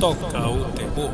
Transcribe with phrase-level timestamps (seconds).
[0.00, 1.10] toca o terror.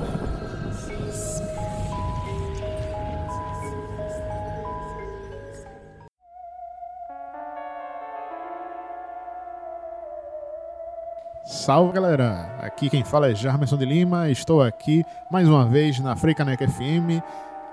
[11.45, 12.57] Salve galera!
[12.61, 17.21] Aqui quem fala é Jarmerson de Lima, estou aqui mais uma vez na Freicaneca FM,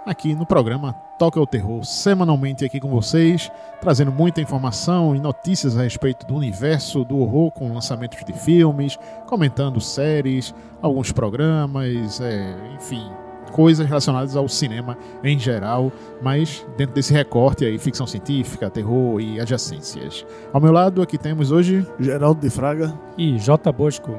[0.05, 5.77] aqui no programa Toca o Terror, semanalmente aqui com vocês, trazendo muita informação e notícias
[5.77, 12.55] a respeito do universo do horror com lançamentos de filmes, comentando séries, alguns programas, é,
[12.75, 13.09] enfim,
[13.53, 15.91] coisas relacionadas ao cinema em geral,
[16.21, 20.25] mas dentro desse recorte aí, ficção científica, terror e adjacências.
[20.51, 22.93] Ao meu lado aqui temos hoje Geraldo de Fraga.
[23.15, 23.71] E J.
[23.71, 24.17] Bosco.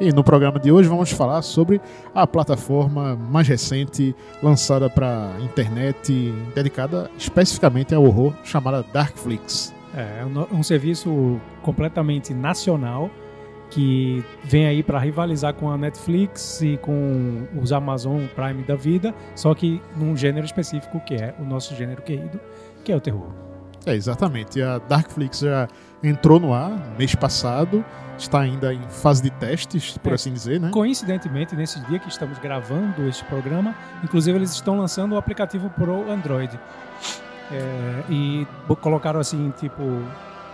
[0.00, 1.80] E no programa de hoje vamos falar sobre
[2.12, 9.72] a plataforma mais recente lançada para internet, dedicada especificamente ao horror, chamada Darkflix.
[9.96, 13.10] É é um, um serviço completamente nacional
[13.70, 19.14] que vem aí para rivalizar com a Netflix e com os Amazon Prime da vida,
[19.34, 22.40] só que num gênero específico que é o nosso gênero querido,
[22.84, 23.28] que é o terror.
[23.86, 24.62] É, exatamente.
[24.62, 25.68] A Darkflix já
[26.02, 27.84] entrou no ar mês passado,
[28.18, 30.14] está ainda em fase de testes, por É.
[30.14, 30.70] assim dizer, né?
[30.70, 36.10] Coincidentemente, nesse dia que estamos gravando este programa, inclusive eles estão lançando o aplicativo pro
[36.10, 36.58] Android.
[37.52, 38.46] É, e
[38.80, 39.82] colocaram assim, tipo,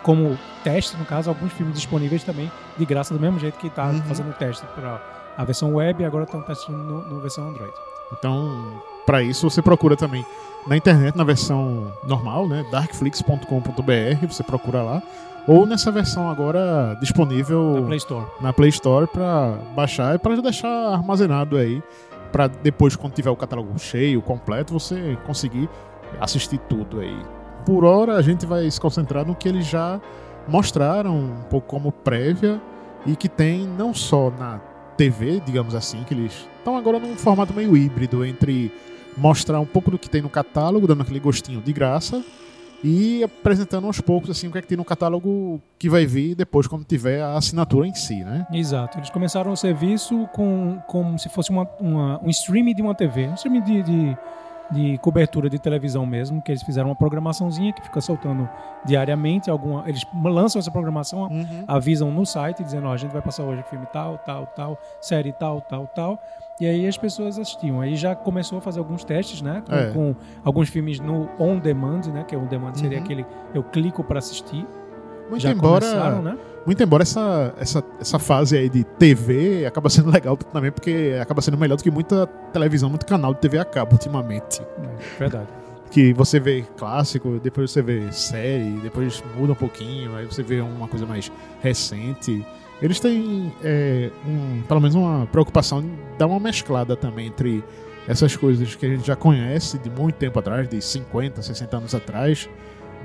[0.03, 3.87] como teste, no caso, alguns filmes disponíveis também, de graça, do mesmo jeito que está
[3.87, 4.03] Uhum.
[4.03, 5.01] fazendo o teste para
[5.37, 7.73] a versão web e agora estão testando no versão Android.
[8.13, 10.25] Então, para isso você procura também
[10.67, 12.65] na internet na versão normal, né?
[12.71, 15.03] darkflix.com.br, você procura lá,
[15.47, 18.27] ou nessa versão agora disponível Na Play Store.
[18.41, 21.83] na Play Store para baixar e para deixar armazenado aí
[22.31, 25.69] para depois quando tiver o catálogo cheio, completo, você conseguir
[26.21, 27.19] assistir tudo aí.
[27.67, 30.01] Por hora a gente vai se concentrar no que eles já
[30.49, 32.61] mostraram um pouco como prévia
[33.07, 34.61] e que tem não só na
[35.01, 38.71] TV, digamos assim, que eles estão agora num formato meio híbrido entre
[39.17, 42.23] mostrar um pouco do que tem no catálogo, dando aquele gostinho de graça,
[42.85, 46.35] e apresentando aos poucos assim o que é que tem no catálogo que vai vir
[46.35, 48.47] depois quando tiver a assinatura em si, né?
[48.53, 48.99] Exato.
[48.99, 53.27] Eles começaram o serviço com como se fosse uma, uma- um streaming de uma TV,
[53.27, 54.17] um streaming de, de,
[54.71, 58.49] de cobertura de televisão mesmo, que eles fizeram uma programaçãozinha que fica soltando
[58.85, 59.51] diariamente.
[59.51, 61.29] Alguma, eles lançam essa programação,
[61.67, 65.33] avisam no site dizendo, ó, a gente vai passar hoje filme tal, tal, tal, série
[65.33, 66.23] tal, tal, tal.
[66.61, 67.81] E aí as pessoas assistiam.
[67.81, 69.63] Aí já começou a fazer alguns testes, né?
[69.67, 69.91] Com, É.
[69.93, 70.15] com
[70.45, 72.23] alguns filmes no on demand, né?
[72.23, 73.05] Que o on demand seria Uhum.
[73.05, 74.67] aquele eu clico para assistir.
[75.31, 76.37] Muito já embora, começaram, né?
[76.67, 81.41] Muito embora essa, essa, essa fase aí de TV acaba sendo legal também, porque acaba
[81.41, 84.61] sendo melhor do que muita televisão, muito canal de TV a cabo ultimamente.
[84.63, 85.49] É, verdade.
[85.91, 90.61] Que você vê clássico, depois você vê série, depois muda um pouquinho, aí você vê
[90.61, 92.47] uma coisa mais recente.
[92.81, 97.65] Eles têm é, um, pelo menos uma preocupação em dar uma mesclada também entre
[98.07, 101.95] essas coisas que a gente já conhece de muito tempo atrás, de 50, 60 anos
[101.95, 102.49] atrás,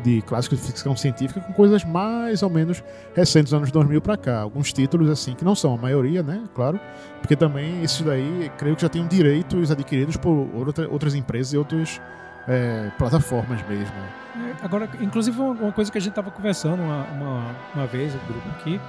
[0.04, 2.84] de clássicos de ficção científica, com coisas mais ou menos
[3.16, 4.42] recentes, anos 2000 pra cá.
[4.42, 6.44] Alguns títulos, assim, que não são a maioria, né?
[6.54, 6.80] Claro,
[7.22, 11.58] porque também esses daí, creio que já tenham direitos adquiridos por outra- outras empresas e
[11.58, 12.00] outras
[12.48, 13.94] é, plataformas mesmo.
[14.36, 18.20] É, Agora, inclusive, uma coisa que a gente estava conversando uma, uma, uma vez, o
[18.28, 18.80] grupo aqui,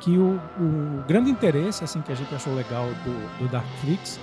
[0.00, 4.18] que o, o grande interesse assim que a gente achou legal do, do Darkflix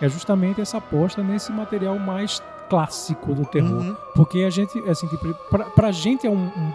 [0.00, 3.80] é justamente essa aposta nesse material mais clássico do terror.
[3.80, 3.96] Uhum.
[4.14, 6.72] Porque a gente, assim, tipo, pra, pra gente é um, um,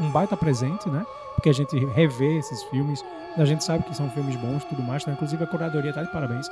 [0.00, 1.04] um baita presente, né?
[1.34, 3.04] Porque a gente revê esses filmes,
[3.36, 5.10] a gente sabe que são filmes bons e tudo mais, tá?
[5.12, 6.50] inclusive a curadoria tá de parabéns.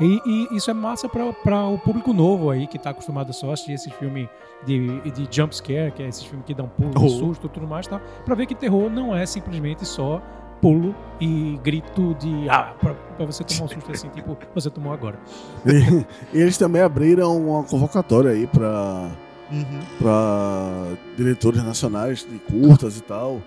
[0.00, 3.52] E, e isso é massa para o público novo aí, que tá acostumado só a
[3.52, 4.30] assistir esse filme
[4.64, 7.08] de, de jump scare, que é esses filmes que dão pulo, Oh.
[7.08, 8.00] susto e tudo mais, tá?
[8.24, 10.22] Pra ver que terror não é simplesmente só
[10.60, 14.92] pulo e grito de ah, pra, pra você tomar um susto assim, tipo você tomou
[14.92, 15.18] agora.
[15.66, 19.10] E, e eles também abriram uma convocatória aí pra,
[19.50, 19.80] Uhum.
[19.98, 23.42] pra diretores nacionais de curtas e tal,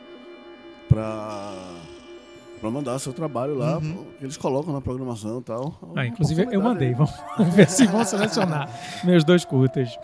[0.90, 1.54] pra,
[2.64, 4.06] pra mandar seu trabalho lá, Uhum.
[4.18, 5.74] que eles colocam na programação e tal.
[5.98, 8.70] É Ah, inclusive eu mandei, vamos ver se vão selecionar
[9.04, 10.00] meus dois curtas.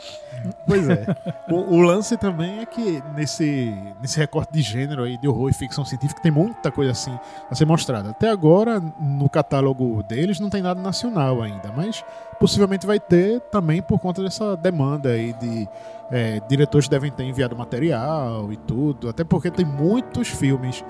[0.68, 1.06] Pois é.
[1.50, 5.54] o, o lance também é que nesse, nesse recorte de gênero aí, de horror e
[5.54, 7.18] ficção científica, tem muita coisa assim
[7.50, 8.10] a ser mostrada.
[8.10, 12.04] Até agora, no catálogo deles, não tem nada nacional ainda, mas
[12.42, 15.68] possivelmente vai ter também por conta dessa demanda aí de
[16.12, 19.08] é, diretores que devem ter enviado material e tudo.
[19.10, 20.84] Até porque tem muitos filmes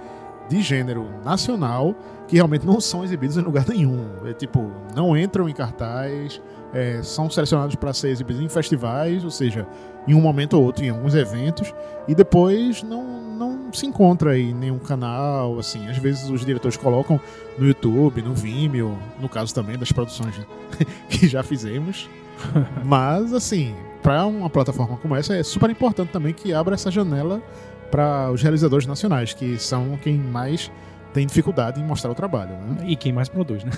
[0.50, 1.96] de gênero nacional
[2.28, 4.06] que realmente não são exibidos em lugar nenhum.
[4.26, 6.42] É tipo, não entram em cartaz,
[6.74, 9.68] é, são selecionados para ser exibidos em festivais, ou seja,
[10.08, 11.74] em um momento ou outro, em alguns eventos,
[12.08, 15.88] e depois não, não se encontra em nenhum canal, assim.
[15.88, 17.20] Às vezes os diretores colocam
[17.58, 20.36] no YouTube, no Vimeo, no caso também das produções
[21.10, 22.10] que já fizemos.
[22.86, 27.42] Mas, assim, para uma plataforma como essa, é super importante também que abra essa janela
[27.92, 30.72] para os realizadores nacionais, que são quem mais
[31.12, 32.52] tem dificuldade em mostrar o trabalho.
[32.52, 32.84] Né?
[32.86, 33.72] E quem mais produz, né?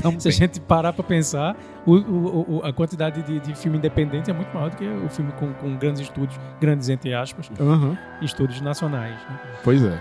[0.00, 0.20] Também.
[0.20, 4.30] Se a gente parar pra pensar, o, o- o- a quantidade de, de filme independente
[4.30, 7.98] é muito maior do que o filme com, com grandes estúdios, grandes entre aspas, Aham.
[8.22, 9.14] estúdios nacionais.
[9.28, 9.38] né?
[9.64, 9.98] Pois é.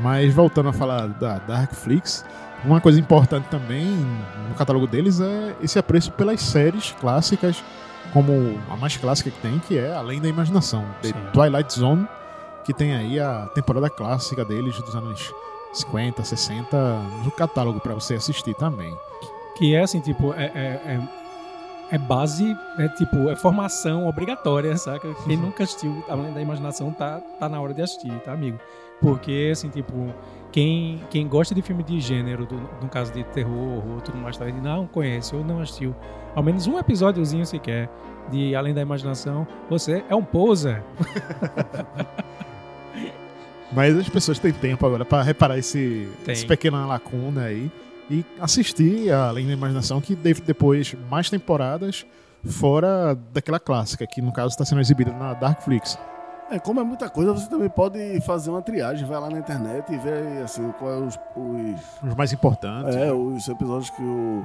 [0.00, 2.24] Mas voltando a falar da Darkflix,
[2.64, 3.84] uma coisa importante também
[4.48, 7.62] no catálogo deles é esse apreço pelas séries clássicas,
[8.12, 11.14] como a mais clássica que tem, que é Além da Imaginação, The Sim.
[11.32, 12.08] Twilight Zone,
[12.68, 15.34] que tem aí a temporada clássica deles dos anos
[15.72, 18.94] 50, 60 no catálogo para você assistir também.
[19.56, 21.08] Que é assim, tipo, é, é, é,
[21.92, 25.08] é base, é tipo, é formação obrigatória, saca?
[25.24, 28.58] Quem nunca assistiu, além da imaginação, tá, tá na hora de assistir, tá, amigo?
[29.00, 30.12] Porque, assim, tipo,
[30.52, 34.36] quem, quem gosta de filme de gênero, do, no caso de terror ou tudo mais,
[34.36, 35.96] tá, não conhece ou não assistiu
[36.34, 37.88] ao menos um episódiozinho sequer
[38.30, 40.84] de Além da Imaginação, você é um poser.
[43.72, 46.32] Mas as pessoas têm tempo agora para reparar esse, Tem.
[46.32, 47.70] esse pequena lacuna aí
[48.10, 52.06] e assistir a Além da Imaginação, que teve depois mais temporadas
[52.44, 55.98] fora daquela clássica, que no caso está sendo exibida na Darkflix.
[56.50, 59.92] É, como é muita coisa, você também pode fazer uma triagem, vai lá na internet
[59.92, 62.96] e ver assim, quais os, os, Os mais importantes.
[62.96, 64.42] é, os episódios que o,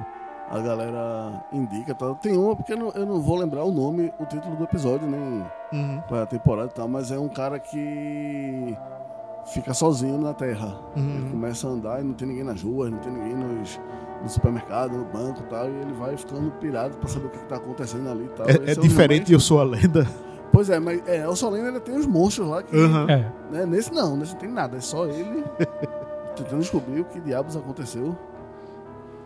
[0.50, 1.94] a galera indica.
[1.94, 2.12] Tá?
[2.16, 5.08] Tem uma, porque eu não, eu não vou lembrar o nome, o título do episódio,
[5.08, 6.02] nem Uhum.
[6.06, 8.76] qual é a temporada e tal, mas é um cara que
[9.46, 10.78] fica sozinho na Terra.
[10.96, 11.30] Ele Uhum.
[11.30, 13.80] começa a andar e não tem ninguém nas ruas, não tem ninguém nos,
[14.22, 17.38] no supermercado, no banco e tal, e ele vai ficando pirado pra saber o que,
[17.38, 18.46] que tá acontecendo ali e tal.
[18.48, 20.06] É, é um diferente de Eu Sou a Lenda.
[20.52, 22.76] Pois é, mas é, o Soleno ainda tem os monstros lá que.
[22.76, 23.08] Uhum.
[23.10, 23.32] É.
[23.50, 25.42] Né, nesse não, nesse não tem nada, é só ele
[26.36, 28.16] tentando descobrir o que diabos aconteceu.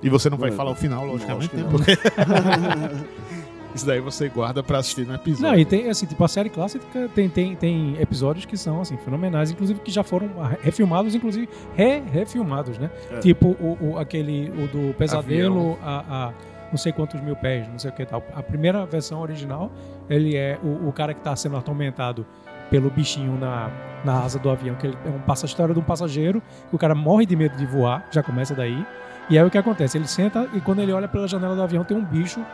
[0.01, 1.85] E você não vai Não, falar o final, logicamente, lógico né?
[1.85, 1.99] que Porque
[3.75, 5.47] isso daí você guarda pra assistir no episódio.
[5.53, 8.97] Não, e tem, assim, tipo, a série clássica tem, tem, tem episódios que são, assim,
[8.99, 10.29] fenomenais, inclusive que já foram
[10.63, 12.91] refilmados, inclusive re-refilmados, né?
[13.11, 13.19] É.
[13.19, 16.33] Tipo, o, o- aquele, o do Pesadelo a, a
[16.71, 18.23] não sei quantos mil pés, não sei o que tal.
[18.35, 19.71] A primeira versão original,
[20.09, 22.27] ele é o, o cara que tá sendo atormentado
[22.71, 23.71] pelo bichinho na,
[24.05, 26.77] na asa do avião, que ele é um passa, a história de um passageiro, que
[26.77, 28.85] o cara morre de medo de voar, já começa daí.
[29.31, 29.97] E aí o que acontece?
[29.97, 32.45] Ele senta e quando ele olha pela janela do avião tem um bicho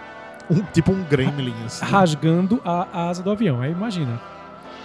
[0.50, 1.84] Um- tipo um gremlin, assim.
[1.84, 3.60] rasgando a, a asa do avião.
[3.60, 4.20] Aí imagina.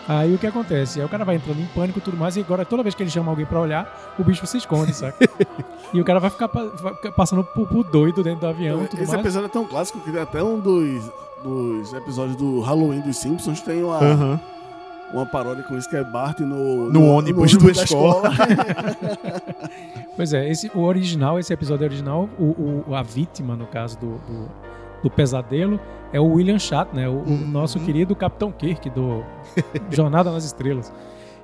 [0.08, 1.00] Aí o que acontece?
[1.00, 3.04] Aí o cara vai entrando em pânico e tudo mais, e agora toda vez que
[3.04, 5.18] ele chama alguém pra olhar, o bicho se esconde, saca?
[5.94, 8.84] e o cara vai ficar, pa- vai ficar passando por, por doido dentro do avião
[8.84, 9.24] e tudo Esse mais.
[9.24, 11.12] episódio é tão clássico que até um dos,
[11.44, 14.40] dos episódios do Halloween dos Simpsons tem uma, Aham.
[15.14, 18.32] uma paródia com isso que é Bart no, No ônibus da escola.
[20.16, 24.08] Pois é, esse, o original, esse episódio original, o, o- a vítima, no caso do,
[24.18, 24.50] do,
[25.04, 25.80] do pesadelo,
[26.12, 27.48] é o William Shatner, o, o Uhum.
[27.48, 29.24] nosso querido Capitão Kirk do
[29.92, 30.92] Jornada nas Estrelas.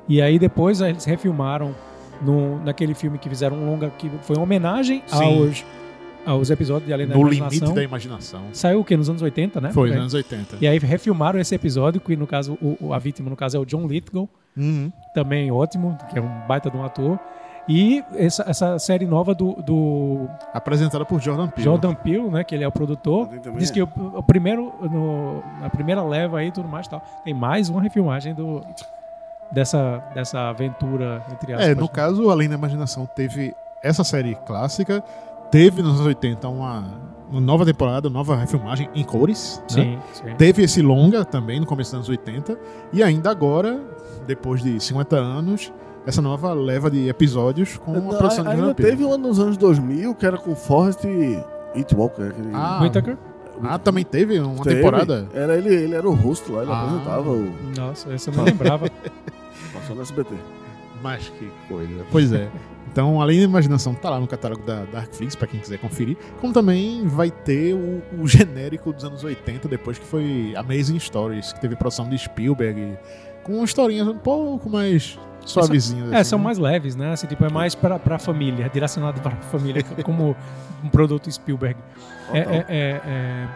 [0.07, 1.73] E aí depois eles refilmaram
[2.21, 5.23] no, naquele filme que fizeram um longa que foi uma homenagem Sim.
[5.39, 5.65] aos,
[6.25, 7.49] aos episódios de Além da No Imaginação.
[7.59, 8.41] limite da imaginação.
[8.53, 8.95] Saiu o quê?
[8.95, 9.71] Nos anos 80, né?
[9.71, 9.91] Foi, É.
[9.93, 10.57] nos anos 80.
[10.61, 13.65] E aí refilmaram esse episódio, que no caso, o- a vítima, no caso, é o
[13.65, 14.91] John Lithgow, Uhum.
[15.13, 17.19] também ótimo, que é um baita de um ator.
[17.67, 21.63] E essa, essa série nova do, do Apresentada por Jordan Peele.
[21.63, 23.73] Jordan Peele, né, que ele é o produtor, diz é.
[23.73, 27.67] que o, o primeiro, no, na primeira leva aí e tudo mais tal, tem mais
[27.67, 28.61] uma refilmagem do,
[29.51, 31.69] dessa, dessa aventura, entre aspas.
[31.69, 31.87] É, no né?
[31.91, 35.03] caso, Além da Imaginação, teve essa série clássica,
[35.49, 36.83] teve nos anos 80 uma,
[37.29, 39.61] uma nova temporada, nova refilmagem em cores.
[39.75, 39.83] né?
[39.83, 40.35] Sim, sim.
[40.35, 42.57] Teve esse longa também no começo dos anos 80.
[42.93, 43.79] E ainda agora,
[44.27, 45.71] depois de 50 anos,
[46.05, 48.89] essa nova leva de episódios com a Não, produção de ainda Jordan Peele.
[48.91, 51.03] teve uma nos anos 2000 que era com Forrest
[51.75, 52.27] Whitaker.
[52.29, 52.49] Aquele...
[52.53, 53.17] Ah, Whittaker?
[53.63, 54.75] Ah, também teve uma Teve.
[54.77, 55.27] temporada?
[55.33, 56.81] Era ele, ele era o rosto lá, ele Ah.
[56.83, 57.53] apresentava o.
[57.77, 58.89] Nossa, essa eu não lembrava.
[59.73, 60.35] Passou no SBT.
[61.01, 62.05] Mas que coisa.
[62.11, 62.49] Pois é.
[62.91, 66.17] Então, além da imaginação, tá lá no catálogo da Darkflix, pra quem quiser conferir.
[66.39, 71.51] Como também vai ter o, o genérico dos anos 80, depois que foi Amazing Stories,
[71.53, 72.97] que teve produção de Spielberg,
[73.45, 76.11] com historinhas um pouco mais suavezinhas.
[76.11, 76.45] É, assim, são né?
[76.45, 77.13] mais leves, né?
[77.13, 80.35] Assim, tipo, é mais pra, pra família, direcionado para a família, como
[80.83, 81.77] um produto Spielberg.
[82.33, 83.47] É, é, é, é.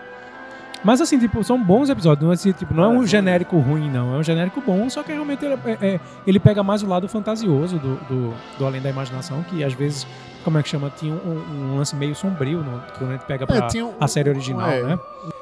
[0.84, 2.24] Mas assim, tipo, são bons episódios.
[2.24, 4.15] Não é, assim, tipo, não é É, um genérico ruim, não.
[4.15, 7.10] É um genérico bom, só que realmente ele, é- é- ele pega mais o lado
[7.10, 10.08] fantasioso do, do, do Além da Imaginação, que às vezes,
[10.43, 10.89] como é que chama?
[10.96, 14.08] Tinha um, um lance meio sombrio no, quando a gente pega pra É, um- a
[14.08, 14.84] série original, é.
[14.84, 15.00] né?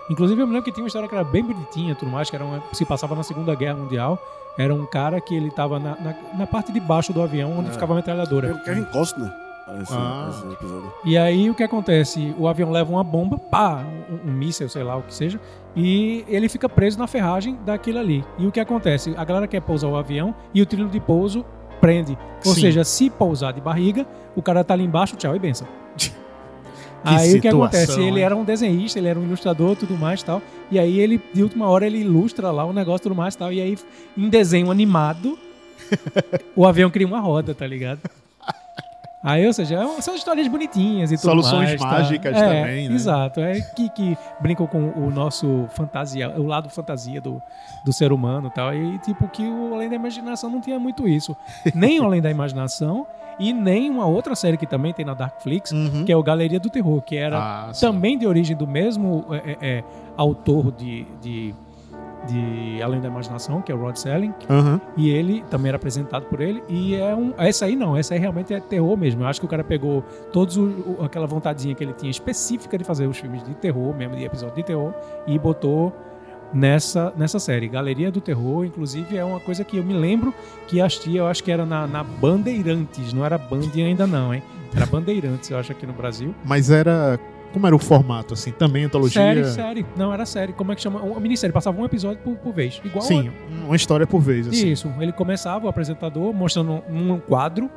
[0.09, 2.35] Inclusive, eu me lembro que tinha uma história que era bem bonitinha tudo mais, que
[2.35, 4.17] era uma, se passava na Segunda Guerra Mundial.
[4.57, 7.69] Era um cara que ele tava na, na, na parte de baixo do avião, onde
[7.69, 7.71] É.
[7.71, 8.47] ficava a metralhadora.
[8.49, 9.31] É o Kevin Costner.
[9.81, 10.29] Esse, Ah.
[10.29, 10.93] esse episódio.
[11.03, 12.33] E aí o que acontece?
[12.39, 15.39] O avião leva uma bomba, pá, um, um míssil, sei lá o que seja,
[15.75, 18.23] e ele fica preso na ferragem daquilo ali.
[18.39, 19.13] E o que acontece?
[19.17, 21.45] A galera quer pousar o avião e o trilho de pouso
[21.81, 22.17] prende.
[22.45, 22.61] Ou Sim.
[22.61, 25.67] seja, se pousar de barriga, o cara tá ali embaixo, tchau e benção.
[27.03, 28.01] aí o que situação, acontece?
[28.01, 28.25] Ele hein?
[28.25, 30.41] era um desenhista, ele era um ilustrador tudo mais e tal.
[30.71, 33.51] E aí ele, de última hora, ele ilustra lá o negócio tudo mais e tal.
[33.51, 33.77] E aí,
[34.17, 35.37] em desenho animado,
[36.55, 37.99] o avião cria uma roda, tá ligado?
[39.27, 41.87] Aí, ou seja, é são histórias bonitinhas e tudo Soluções mais, tá?
[41.87, 42.95] mágicas É, também, né?
[42.95, 47.41] Exato, é que, que brincam com o nosso fantasia, o lado fantasia do,
[47.83, 48.73] do ser humano e tal.
[48.73, 51.35] E tipo, que o Além da Imaginação não tinha muito isso.
[51.75, 53.05] Nem o Além da Imaginação
[53.39, 56.05] e nem uma outra série que também tem na Darkflix, Uhum.
[56.05, 59.35] que é o Galeria do Terror, que era Ah, também de origem do mesmo é,
[59.51, 59.83] é, é,
[60.15, 61.53] autor de, de,
[62.27, 64.33] de Além da Imaginação, que é o Rod Selling.
[64.49, 64.79] Aham.
[64.95, 66.63] E ele também era apresentado por ele.
[66.67, 67.33] E é um.
[67.37, 69.23] Essa aí não, essa aí realmente é terror mesmo.
[69.23, 72.83] Eu acho que o cara pegou todos o, aquela vontadezinha que ele tinha específica de
[72.83, 74.93] fazer os filmes de terror, mesmo de episódio de terror,
[75.25, 75.93] e botou
[76.53, 77.67] nessa, nessa série.
[77.67, 80.33] Galeria do Terror, inclusive, é uma coisa que eu me lembro
[80.67, 84.43] que assisti, eu acho que era na, na Bandeirantes, não era Band ainda não, hein?
[84.75, 86.33] Era Bandeirantes, eu acho, aqui no Brasil.
[86.45, 87.19] Mas era.
[87.53, 88.51] Como era o formato, assim?
[88.51, 89.21] Também antologia?
[89.21, 89.85] Série, série.
[89.95, 90.53] Não, era série.
[90.53, 90.99] Como é que chama?
[91.01, 91.53] Uma minissérie.
[91.53, 92.79] Passava um episódio por, por vez.
[92.83, 93.31] Igual Sim,
[93.65, 94.67] uma história por vez, assim.
[94.69, 97.69] Isso, ele começava, o apresentador, mostrando um quadro,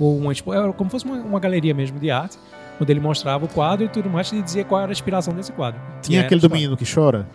[0.00, 2.38] ou uma, expo- era como se fosse uma, uma galeria mesmo de arte,
[2.80, 5.52] onde ele mostrava o quadro e tudo mais, e dizia qual era a inspiração desse
[5.52, 5.80] quadro.
[6.02, 7.26] Tinha E aquele do menino que chora?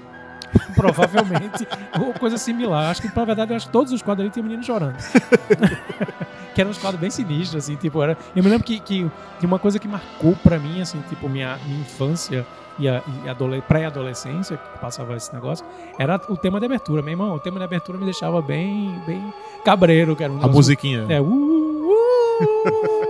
[0.76, 1.68] Provavelmente,
[2.00, 2.90] ou coisa similar.
[2.92, 4.96] Acho que, na verdade, acho que todos os quadros ali tinha menino chorando.
[6.54, 8.18] que eram uns quadros bem sinistros, assim, tipo, era...
[8.36, 11.58] Eu me lembro que, que, que uma coisa que marcou pra mim, assim, tipo, minha,
[11.66, 12.46] minha infância
[12.80, 15.66] e, a, e adole- pré-adolescência, que passava esse negócio,
[15.98, 17.02] era o tema de abertura.
[17.02, 20.48] Meu irmão, o tema de abertura me deixava bem, bem cabreiro, que era um A
[20.48, 21.06] musiquinha.
[21.10, 23.01] é, uh, uh.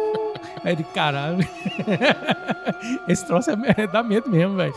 [0.64, 1.40] Aí de caralho.
[3.08, 4.74] Esse troço é, é, dá medo mesmo, velho.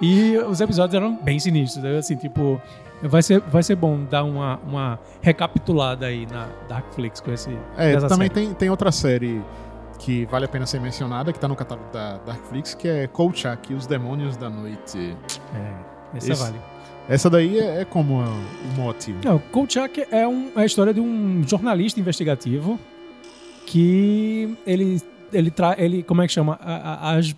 [0.00, 1.82] E os episódios eram bem sinistros.
[1.82, 1.98] né?
[1.98, 2.60] Assim, tipo,
[3.02, 7.50] vai ser, vai ser bom dar uma, uma recapitulada aí na Darkflix com esse.
[7.76, 8.30] É, também série.
[8.30, 9.42] tem, tem outra série
[9.98, 13.72] que vale a pena ser mencionada, que tá no catálogo da Darkflix, que é Kolchak
[13.72, 15.16] e os Demônios da Noite.
[15.54, 16.58] É, essa Esse- vale.
[17.08, 19.14] Essa daí é, é como é, o mote.
[19.24, 22.78] Não, Kolchak é, um, é a história de um jornalista investigativo
[23.66, 25.00] que ele,
[25.32, 26.58] ele, tra ele como é que chama?
[26.62, 27.34] A- a- as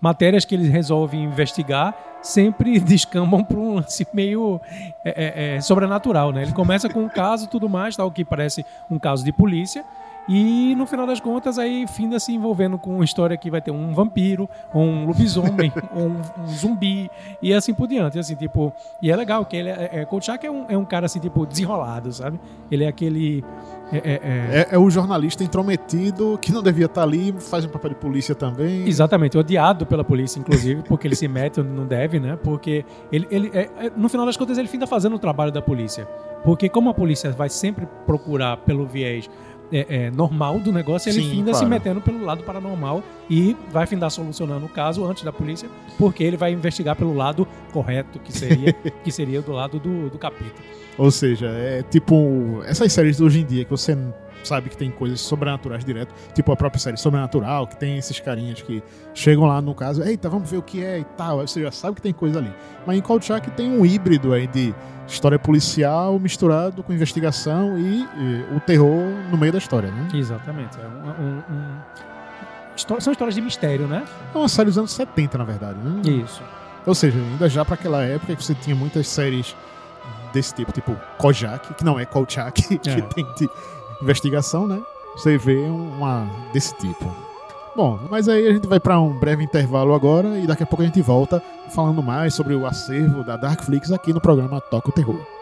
[0.00, 4.60] matérias que ele resolve investigar sempre descambam para um lance meio
[5.04, 6.42] é, é, é, sobrenatural, né?
[6.42, 9.84] Ele começa com um caso tudo mais, tal, que parece um caso de polícia,
[10.28, 13.70] e no final das contas aí finda se envolvendo com uma história que vai ter
[13.70, 17.08] um vampiro, ou um lobisomem, ou um, um zumbi,
[17.40, 18.18] e assim por diante.
[18.18, 20.06] Assim, tipo, e é legal que ele é, é,
[20.46, 22.40] é um, é um cara assim, tipo, desenrolado, sabe?
[22.70, 23.44] Ele é aquele.
[23.92, 27.68] É- é- é- É, é o jornalista intrometido que não devia estar ali, faz um
[27.68, 28.86] papel de polícia também.
[28.88, 32.38] Exatamente, odiado pela polícia, inclusive, porque ele se mete onde não deve, né?
[32.42, 36.06] Porque ele, ele é- no final das contas, ele finda fazendo o trabalho da polícia.
[36.44, 39.28] Porque como a polícia vai sempre procurar pelo viés
[39.72, 41.68] é, é, normal do negócio, ele Sim, finda se claro.
[41.68, 45.68] metendo pelo lado paranormal e vai findar solucionando o caso antes da polícia,
[45.98, 48.72] porque ele vai investigar pelo lado correto, que seria,
[49.04, 50.62] que seria do lado do, do capeta.
[50.98, 53.96] Ou seja, é tipo essas séries de hoje em dia que você
[54.46, 58.62] sabe que tem coisas sobrenaturais direto, tipo a própria série Sobrenatural, que tem esses carinhas
[58.62, 58.82] que
[59.14, 61.70] chegam lá no caso, eita, vamos ver o que é e tal, aí você já
[61.72, 62.52] sabe que tem coisa ali.
[62.86, 64.74] Mas em Kolchak tem um híbrido aí de
[65.08, 70.08] história policial misturado com investigação e, e o terror no meio da história, né?
[70.14, 70.78] Exatamente.
[70.80, 71.78] É um- um- um-
[72.76, 74.04] histó- São histórias de mistério, né?
[74.34, 76.02] É uma série dos anos 70, na verdade, né?
[76.24, 76.42] Isso.
[76.84, 79.56] Ou seja, ainda já para aquela época que você tinha muitas séries
[80.32, 83.00] desse tipo, tipo Kojak, que não é Kolchak, que É.
[83.00, 83.48] tem de
[84.02, 84.82] investigação, né?
[85.16, 87.04] Você vê uma desse tipo.
[87.74, 90.82] Bom, mas aí a gente vai para um breve intervalo agora e daqui a pouco
[90.82, 91.42] a gente volta
[91.74, 95.35] falando mais sobre o acervo da Darkflix aqui no programa Toca o Terror.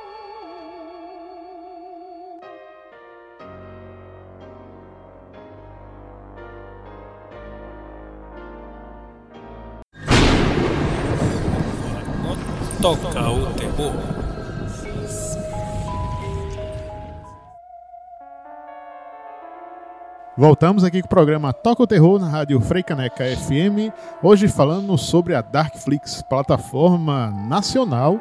[20.36, 25.32] Voltamos aqui com o programa Toca o Terror na rádio Freicaneca FM, hoje falando sobre
[25.32, 28.20] a Darkflix, plataforma nacional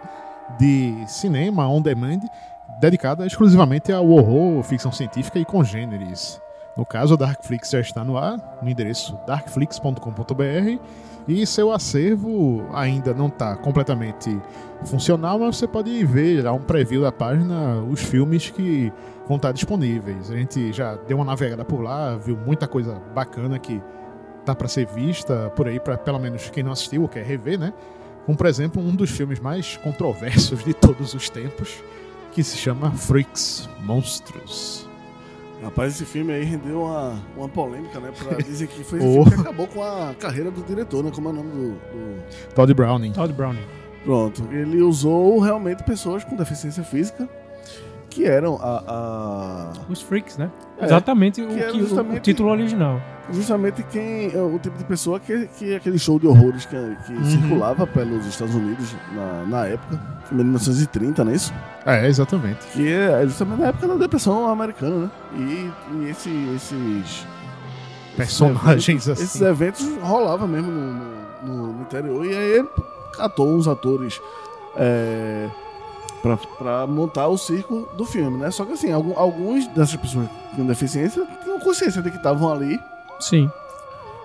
[0.59, 2.19] de cinema on demand
[2.79, 6.39] dedicada exclusivamente ao horror, ficção científica e congêneres.
[6.77, 10.79] No caso, a Darkflix já está no ar, no endereço darkflix.com.br
[11.27, 14.37] e seu acervo ainda não está completamente
[14.85, 18.91] funcional, mas você pode ver lá um preview da página, os filmes que
[19.27, 20.29] vão estar disponíveis.
[20.29, 23.81] A gente já deu uma navegada por lá, viu muita coisa bacana que
[24.45, 27.57] tá para ser vista por aí, para pelo menos quem não assistiu ou quer rever,
[27.57, 27.73] né?
[28.25, 31.83] Como, por exemplo, um dos filmes mais controversos de todos os tempos,
[32.31, 34.92] que se chama Freaks Monstros.
[35.63, 38.11] Rapaz, esse filme aí rendeu uma, uma polêmica, né?
[38.17, 39.23] Pra dizer que foi esse Oh.
[39.23, 41.11] filme que acabou com a carreira do diretor, né?
[41.13, 43.11] Como é o nome do- do, Todd Browning.
[43.13, 43.63] Todd Browning.
[44.03, 47.27] Pronto, ele usou realmente pessoas com deficiência física
[48.13, 50.49] que eram a, a- Os Freaks, né?
[50.79, 53.01] É, Exatamente o, que o- título original.
[53.31, 57.13] justamente quem é o tipo de pessoa que, que aquele show de horrores que, que
[57.13, 57.23] Uhum.
[57.25, 59.99] circulava pelos Estados Unidos na, na época,
[60.31, 61.53] em 1930, não é isso?
[61.85, 62.65] É, exatamente.
[62.73, 65.11] Que é justamente na época da depressão americana, né?
[65.35, 65.71] E,
[66.05, 67.25] e esse, esses
[68.15, 69.23] Personagens assim.
[69.23, 70.93] esses eventos rolavam mesmo no,
[71.45, 72.67] no- no interior e aí ele
[73.17, 74.21] catou uns atores
[74.75, 75.49] é,
[76.23, 78.49] pra, pra montar o circo do filme, né?
[78.49, 82.79] Só que assim, algum- alguns dessas pessoas com deficiência tinham consciência de que estavam ali,
[83.19, 83.47] Sim.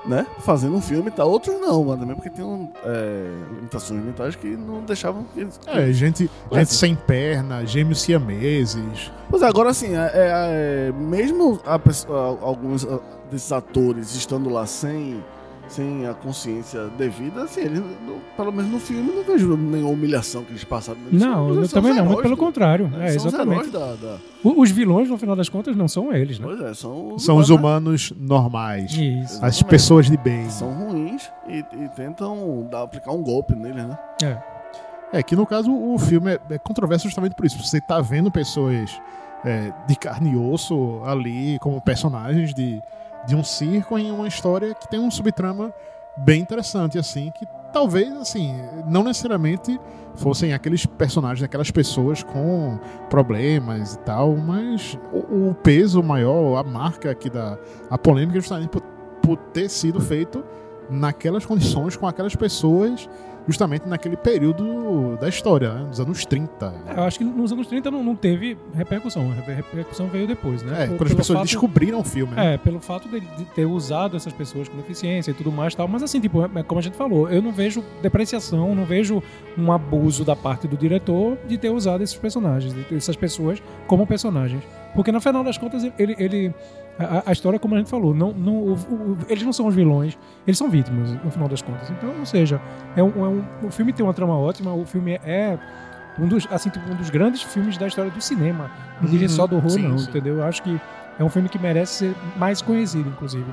[0.07, 0.27] né?
[0.41, 1.29] Fazendo um filme e tal.
[1.31, 5.61] Outros não, mas também porque tinham é, limitações mentais que não deixavam que eles...
[5.67, 9.11] É, gente, gente sem perna, gêmeos siameses.
[9.29, 12.87] Pois é, agora assim, é, é, é, mesmo a pessoa- alguns
[13.31, 15.23] desses atores estando lá sem,
[15.69, 20.43] sem a consciência devida, assim, eles, no- pelo menos no filme, não vejo nenhuma humilhação
[20.45, 20.99] que eles passaram.
[21.09, 22.89] Eles são- Não, eles eu são também os não, muito heróis pelo do- contrário.
[22.89, 23.07] né?
[23.15, 23.71] É, são exatamente.
[23.71, 26.47] da, da- O- Os vilões, no final das contas, não são eles, né?
[26.47, 28.93] Pois é, são os São os humanos, humanos normais.
[28.93, 28.99] Isso.
[29.25, 29.65] As Exatamente.
[29.65, 30.49] pessoas de bem.
[30.51, 33.99] São ruins e, e tentam dar, aplicar um golpe neles, né?
[34.23, 34.39] É.
[35.13, 37.59] É que no caso o filme é, é controverso justamente por isso.
[37.65, 39.01] Você tá vendo pessoas
[39.45, 42.79] é, de carne e osso ali como personagens de,
[43.29, 45.73] de um circo em uma história que tem um subtrama
[46.17, 48.57] bem interessante, assim, que talvez, assim,
[48.89, 49.79] não necessariamente
[50.15, 52.79] fossem aqueles personagens, aquelas pessoas com
[53.11, 57.59] problemas e tal, mas o, o peso maior, a marca aqui da
[57.91, 58.83] a polêmica justamente por,
[59.23, 60.43] por ter sido feito
[60.89, 63.09] naquelas condições, com aquelas pessoas
[63.49, 65.85] justamente naquele período da história, né?
[65.89, 66.75] dos anos 30.
[66.97, 69.31] Eu acho que nos anos 30 não, não teve repercussão.
[69.31, 70.85] A reper- repercussão veio depois, né?
[70.85, 72.35] É, Por- quando as pessoas fato- descobriram o filme.
[72.35, 72.55] né?
[72.55, 75.89] É, pelo fato de, de ter usado essas pessoas com deficiência e tudo mais tal.
[75.89, 79.23] Mas assim, tipo, é como a gente falou, eu não vejo depreciação, não vejo
[79.57, 84.63] um abuso da parte do diretor de ter usado esses personagens, essas pessoas como personagens.
[84.95, 86.15] Porque no final das contas, ele.
[86.19, 86.55] ele
[86.99, 89.75] a, a história, como a gente falou, não, não, o- o- eles não são os
[89.75, 91.89] vilões, eles são vítimas, no final das contas.
[91.91, 92.61] Então, ou seja,
[92.97, 95.59] é um, é um- o filme tem uma trama ótima, o filme é
[96.19, 98.71] um dos, assim, tipo, um dos grandes filmes da história do cinema.
[99.01, 100.11] Não diria Uhum, só do horror, sim, não, sim.
[100.11, 100.39] entendeu?
[100.39, 100.81] Eu acho que
[101.19, 103.47] é um filme que merece ser mais conhecido, inclusive.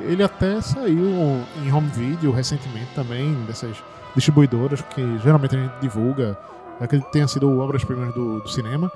[0.00, 3.76] Ele até saiu em home video recentemente também, dessas
[4.16, 6.36] distribuidoras que geralmente a gente divulga,
[6.80, 8.90] acredito que tenha sido obras-primas do, do cinema.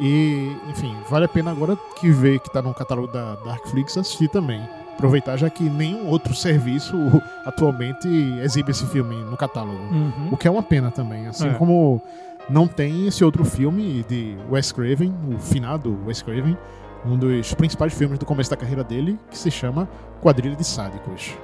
[0.00, 4.28] E, enfim, vale a pena agora que vê que tá no catálogo da Darkflix assistir
[4.28, 4.60] também.
[4.94, 6.96] Aproveitar, já que nenhum outro serviço
[7.44, 8.08] atualmente
[8.42, 9.78] exibe esse filme no catálogo.
[9.78, 10.28] Uhum.
[10.32, 11.26] O que é uma pena também.
[11.26, 11.54] Assim É.
[11.54, 12.00] como
[12.48, 16.56] não tem esse outro filme de Wes Craven, o finado Wes Craven,
[17.04, 19.88] um dos principais filmes do começo da carreira dele, que se chama
[20.20, 21.36] Quadrilha de Sádicos.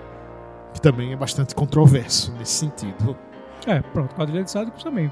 [0.74, 3.16] Que também é bastante controverso nesse sentido.
[3.66, 5.10] É, pronto, Quadrilha de Sádicos também.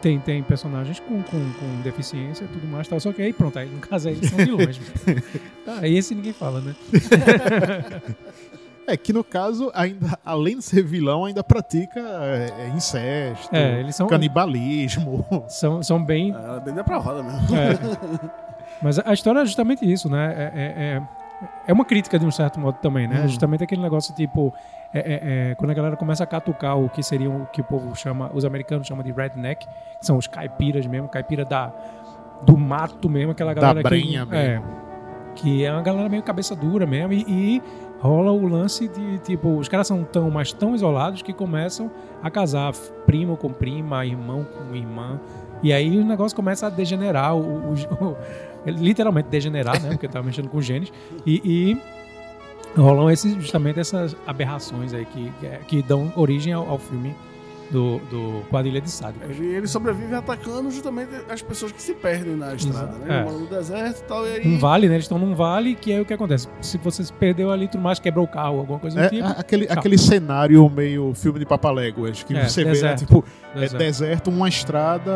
[0.00, 3.58] Tem, tem personagens com, com, com deficiência e tudo mais, tal, só que aí pronto,
[3.58, 4.78] aí no caso aí eles são vilões.
[5.66, 6.74] tá, aí esse ninguém fala, né?
[8.90, 13.80] É que no caso, ainda, além de ser vilão, ainda pratica é, é, incesto, É,
[13.80, 15.26] eles são, canibalismo.
[15.46, 16.30] são, são bem.
[16.30, 17.54] Ela é bem depravada mesmo.
[17.54, 18.30] é.
[18.82, 20.32] Mas a história é justamente isso, né?
[20.34, 20.64] É, é,
[20.96, 21.02] é,
[21.66, 23.24] é uma crítica de um certo modo também, né?
[23.24, 23.28] Hum.
[23.28, 24.54] Justamente aquele negócio tipo.
[24.92, 27.64] É, é, é, quando a galera começa a catucar o que seria o que o
[27.64, 31.72] povo chama, os americanos chamam de redneck, que são os caipiras mesmo, caipira da,
[32.42, 34.62] do mato mesmo, aquela Da galera brenha que, é,
[35.34, 37.62] que é uma galera meio cabeça dura mesmo, e, e
[38.00, 41.90] rola o lance de tipo, os caras são tão, mas tão isolados que começam
[42.22, 42.72] a casar
[43.06, 45.20] primo com prima, irmão com irmã,
[45.62, 48.16] e aí o negócio começa a degenerar, o, o- o-
[48.66, 49.90] literalmente degenerar, né?
[49.90, 50.92] Porque tá mexendo com genes,
[51.26, 51.82] e, e
[52.76, 55.32] rolam esses, justamente essas aberrações aí que,
[55.66, 57.14] que dão origem ao, ao filme
[57.70, 59.28] do, do Quadrilha de Sádicos.
[59.30, 62.98] Ele, ele sobrevive atacando justamente as pessoas que se perdem na estrada, Exato.
[63.06, 63.20] né?
[63.20, 63.30] É.
[63.30, 64.48] No deserto e tal, e aí...
[64.48, 64.94] Um vale, né?
[64.94, 66.48] Eles estão num vale que é o que acontece.
[66.60, 69.26] Se você se perdeu ali, tudo mais, quebrou o carro, alguma coisa do É, tipo.
[69.28, 72.98] aquele, aquele cenário meio filme de Papaléguas, que É, você vê, né, deserto.
[73.00, 73.78] tipo, é Deserto.
[73.78, 75.12] deserto, uma estrada,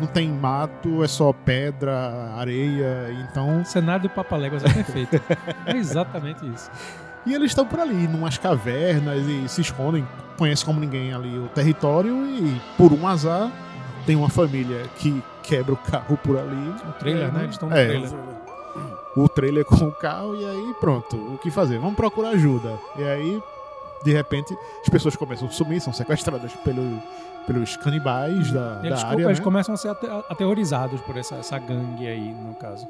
[0.00, 3.60] não tem mato, é só pedra, areia, então...
[3.60, 5.20] O cenário do Papaléguas é perfeito.
[5.66, 6.70] é exatamente isso.
[7.26, 10.06] E eles estão por ali, numas cavernas e se escondem,
[10.38, 13.50] conhecem como ninguém ali o território e, por um azar,
[14.06, 16.74] tem uma família que quebra o carro por ali.
[16.88, 17.40] O trailer, É, né?
[17.42, 17.84] Eles estão no é.
[17.86, 18.10] trailer.
[19.16, 21.78] o trailer com o carro e aí pronto, o que fazer?
[21.78, 22.78] Vamos procurar ajuda.
[22.96, 23.42] E aí,
[24.04, 27.02] de repente, as pessoas começam a sumir, são sequestradas pelo,
[27.46, 29.24] pelos canibais da, Eles, da área.
[29.24, 29.44] eles né?
[29.44, 32.86] começam a ser ate- aterrorizados por essa, essa gangue aí, no caso.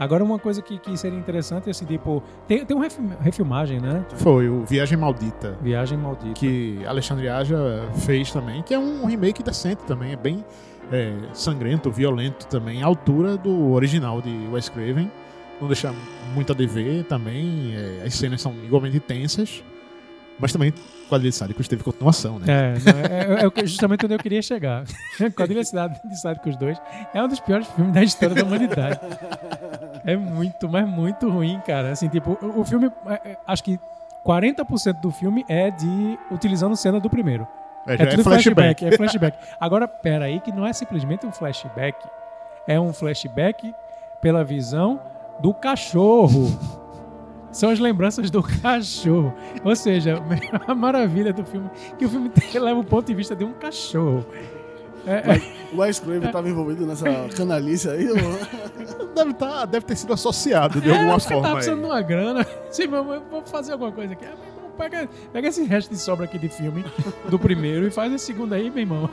[0.00, 3.78] Agora, uma coisa que, que seria interessante é assim, tipo, tem, tem uma refil- refilmagem,
[3.80, 4.04] né?
[4.16, 6.34] Foi o Viagem Maldita, Viagem Maldita.
[6.34, 7.56] que Alexandre Aja
[8.04, 10.44] fez também, que é um remake decente também, é bem
[10.90, 15.10] é, sangrento, violento também, à altura do original de Wes Craven.
[15.60, 15.94] Não deixa
[16.34, 19.62] muito a dever também, é, as cenas são igualmente tensas,
[20.38, 20.72] mas também
[21.12, 21.32] Quadrilha
[21.68, 22.46] teve continuação, né?
[22.48, 24.84] É, é, é, é justamente onde eu queria chegar.
[25.36, 26.80] Quadrilha de Sádicos 2
[27.12, 28.98] é um dos piores filmes da história da humanidade.
[30.04, 31.92] É muito, mas muito ruim, cara.
[31.92, 33.78] Assim, tipo, o, filme, é, é, acho que
[34.24, 37.46] 40% do filme é de utilizando cena do primeiro.
[37.86, 38.80] É, é tudo flashback.
[38.80, 38.84] flashback.
[38.86, 39.38] É flashback.
[39.60, 41.98] Agora, pera aí, que não é simplesmente um flashback.
[42.66, 43.74] É um flashback
[44.22, 45.00] pela visão
[45.40, 46.80] do cachorro.
[47.52, 49.34] São as lembranças do cachorro.
[49.64, 50.16] Ou seja,
[50.66, 53.52] a maravilha do filme que o filme tem- leva o ponto de vista de um
[53.52, 54.24] cachorro.
[55.04, 55.42] É, é,
[55.74, 57.04] O Wes Craven estava envolvido nessa
[57.36, 58.06] canalice aí.
[59.14, 61.42] Deve, tá, deve ter sido associado de alguma o cara forma.
[61.42, 61.54] Tá aí.
[61.54, 62.46] precisando de uma grana.
[62.70, 64.26] Sim, vou fazer alguma coisa aqui.
[64.76, 66.84] Pega, pega esse resto de sobra aqui de filme
[67.28, 69.10] do primeiro e faz esse segundo aí, meu irmão.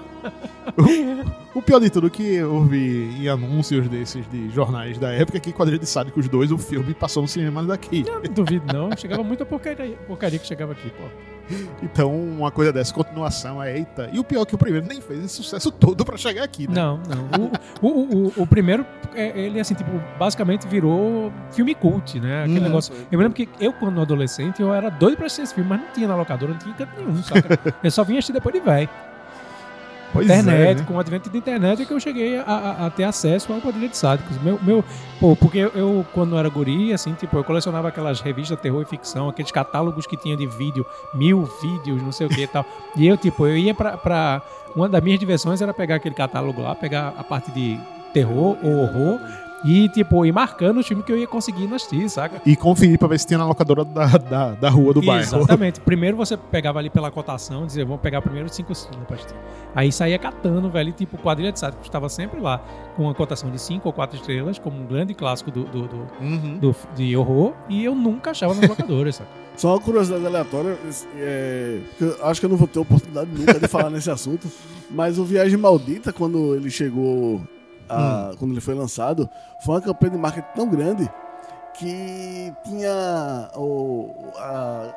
[1.53, 5.37] O pior de tudo é que eu vi em anúncios desses de jornais da época
[5.37, 8.05] é que Quadrilha de Sádicos 2, o filme, passou no cinema daqui.
[8.07, 8.95] Não duvido, não.
[8.95, 11.03] Chegava muita porcaria, porcaria que chegava aqui, pô.
[11.81, 14.09] Então, uma coisa dessa, continuação, é eita.
[14.11, 16.67] E o pior é que o primeiro nem fez esse sucesso todo pra chegar aqui,
[16.67, 16.73] né?
[16.75, 17.51] Não, não.
[17.81, 18.85] O, o, o, o primeiro,
[19.15, 22.43] é, ele, assim, tipo, basicamente virou filme cult, né?
[22.43, 22.65] Aquele Uhum.
[22.65, 22.93] negócio.
[23.11, 25.79] Eu me lembro que eu, quando adolescente, eu era doido pra assistir esse filme, mas
[25.81, 27.59] não tinha na locadora, não tinha canto nenhum, saca?
[27.83, 28.89] eu só vinha assistir depois de velho.
[30.11, 30.83] Pois internet, é, né?
[30.87, 33.59] com o advento da internet é que eu cheguei a, a- a ter acesso ao
[33.61, 34.41] Quadrilha de Sádicos.
[34.41, 34.83] Meu, meu,
[35.19, 38.85] pô, porque eu, eu, quando era guri, assim, tipo, eu colecionava aquelas revistas terror e
[38.85, 42.65] ficção, aqueles catálogos que tinha de vídeo, mil vídeos, não sei o que e tal.
[42.95, 44.41] E eu, tipo, eu ia pra, pra.
[44.75, 47.79] Uma das minhas diversões era pegar aquele catálogo lá, pegar a parte de
[48.13, 49.19] terror ou horror
[49.65, 52.41] e, tipo, ir marcando os filmes que eu ia conseguindo assistir, saca?
[52.45, 55.21] E conferir pra ver se tinha na locadora da, da, da rua do bairro.
[55.21, 55.79] Exatamente.
[55.81, 59.35] Primeiro você pegava ali pela cotação, dizia, vamos pegar primeiro os cinco estrelas pra assistir.
[59.75, 62.59] Aí saía catando, velho, e, tipo, quadrilha de Sádicos estava sempre lá,
[62.95, 66.07] com uma cotação de cinco ou quatro estrelas, como um grande clássico do, do, do,
[66.21, 66.57] Uhum.
[66.59, 69.29] do- de horror, e eu nunca achava nas locadoras, saca?
[69.57, 70.77] Só uma curiosidade aleatória,
[71.17, 74.47] é, que eu acho que eu não vou ter oportunidade nunca de falar nesse assunto,
[74.89, 77.41] mas o Viagem Maldita, quando ele chegou,
[77.89, 81.09] a- quando ele foi lançado, foi uma campanha de marketing tão grande
[81.73, 84.93] que tinha o, a,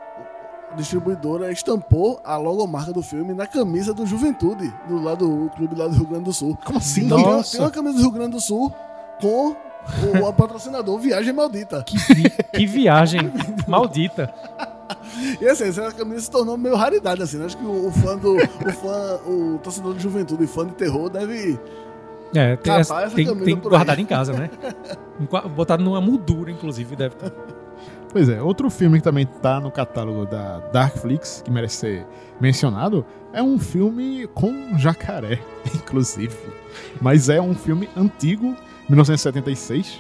[0.73, 5.75] a distribuidora estampou a logomarca do filme na camisa do Juventude, do lado do clube
[5.77, 6.59] lá do Rio Grande do Sul.
[6.65, 7.05] Como assim?
[7.07, 7.53] Então tem- Nossa.
[7.53, 8.73] tem uma camisa do Rio Grande do Sul
[9.21, 9.55] com
[10.23, 11.83] o, o patrocinador Viagem Maldita.
[11.85, 13.21] Que, vi- que viagem
[13.69, 14.33] maldita.
[15.41, 17.47] E assim, essa camisa se tornou meio raridade, assim, né?
[17.47, 18.37] Acho que o, o fã do.
[18.37, 21.59] O fã, o torcedor de juventude e fã de terror deve.
[22.35, 23.79] É, tem, essa tem, tem por aí.
[23.79, 24.51] guardado em casa, né?
[25.55, 27.33] Botado numa moldura, inclusive, deve ter.
[28.11, 32.07] Pois é, outro filme que também tá no catálogo da Darkflix, que merece ser
[32.38, 35.40] mencionado, é um filme com jacaré,
[35.75, 36.37] inclusive.
[37.01, 38.55] Mas é um filme antigo,
[38.88, 39.99] 1976,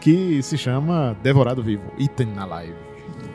[0.00, 2.74] que se chama Devorado Vivo, Eaten Alive.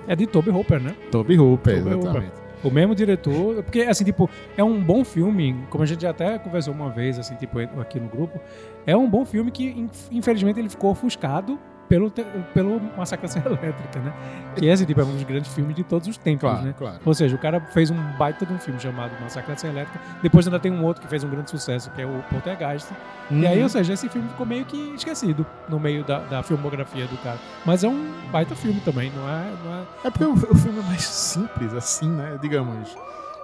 [0.08, 0.96] É de Toby Hooper, né?
[1.12, 2.32] Toby Hooper, Toby Hooper.
[2.64, 6.74] O mesmo diretor, porque assim, tipo, é um bom filme, como a gente até conversou
[6.74, 8.40] uma vez, assim, tipo, aqui no grupo,
[8.86, 11.60] é um bom filme que, inf- infelizmente, ele ficou ofuscado
[11.90, 12.12] pelo,
[12.54, 12.82] pelo
[13.28, 14.14] Serra Elétrica, né?
[14.56, 16.74] Que esse, tipo, é um dos grandes filmes de todos os tempos, Claro, né?
[16.78, 16.98] claro.
[17.06, 20.60] Ou seja, o cara fez um baita de um filme chamado Serra Elétrica, depois ainda
[20.60, 22.90] tem um outro que fez um grande sucesso, que é o Poltergeist,
[23.32, 27.06] e aí, ou seja, esse filme ficou meio que esquecido no meio da, da filmografia
[27.08, 27.38] do cara.
[27.66, 29.52] Mas é um baita filme também, não é...
[29.66, 29.84] Não é...
[30.06, 32.38] É porque o, filme é mais simples, assim, né?
[32.42, 32.96] Digamos.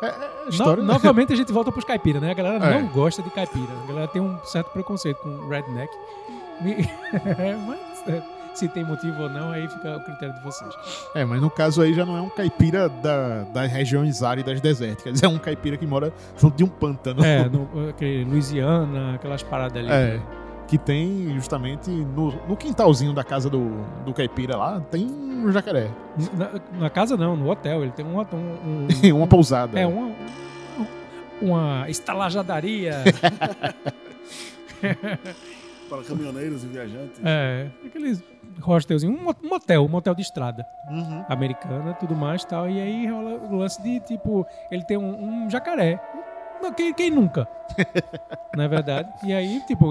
[0.01, 0.81] É, é história.
[0.83, 2.31] No- novamente a gente volta pros caipira, né?
[2.31, 2.81] A galera É.
[2.81, 3.67] não gosta de caipira.
[3.83, 5.89] A galera tem um certo preconceito com redneck.
[7.67, 8.21] Mas é,
[8.57, 10.73] se tem motivo ou não, aí fica o critério de vocês.
[11.15, 15.21] É, mas no caso aí já não é um caipira da, das regiões áridas desérticas,
[15.21, 17.23] é um caipira que mora junto de um pântano.
[17.23, 19.91] É, no, aquele Louisiana, aquelas paradas ali.
[19.91, 20.21] É.
[20.67, 25.89] Que tem justamente no, no quintalzinho da casa do, do caipira lá, tem um jacaré.
[26.33, 27.83] Na, na casa não, no hotel.
[27.83, 28.19] Ele tem um.
[28.19, 29.79] um, um uma pousada.
[29.79, 30.11] É, uma,
[31.41, 33.03] uma estalajadaria.
[35.89, 37.19] Para caminhoneiros e viajantes.
[37.23, 38.23] É, aqueles
[38.65, 41.25] hostelzinho, um motel, um motel de estrada Uhum.
[41.29, 42.69] americana, tudo mais tal.
[42.69, 45.99] E aí rola o lance de, tipo, ele tem um, um jacaré.
[46.61, 47.47] Não, Quem, quem nunca?
[48.55, 49.09] Não é verdade?
[49.23, 49.89] E aí, tipo,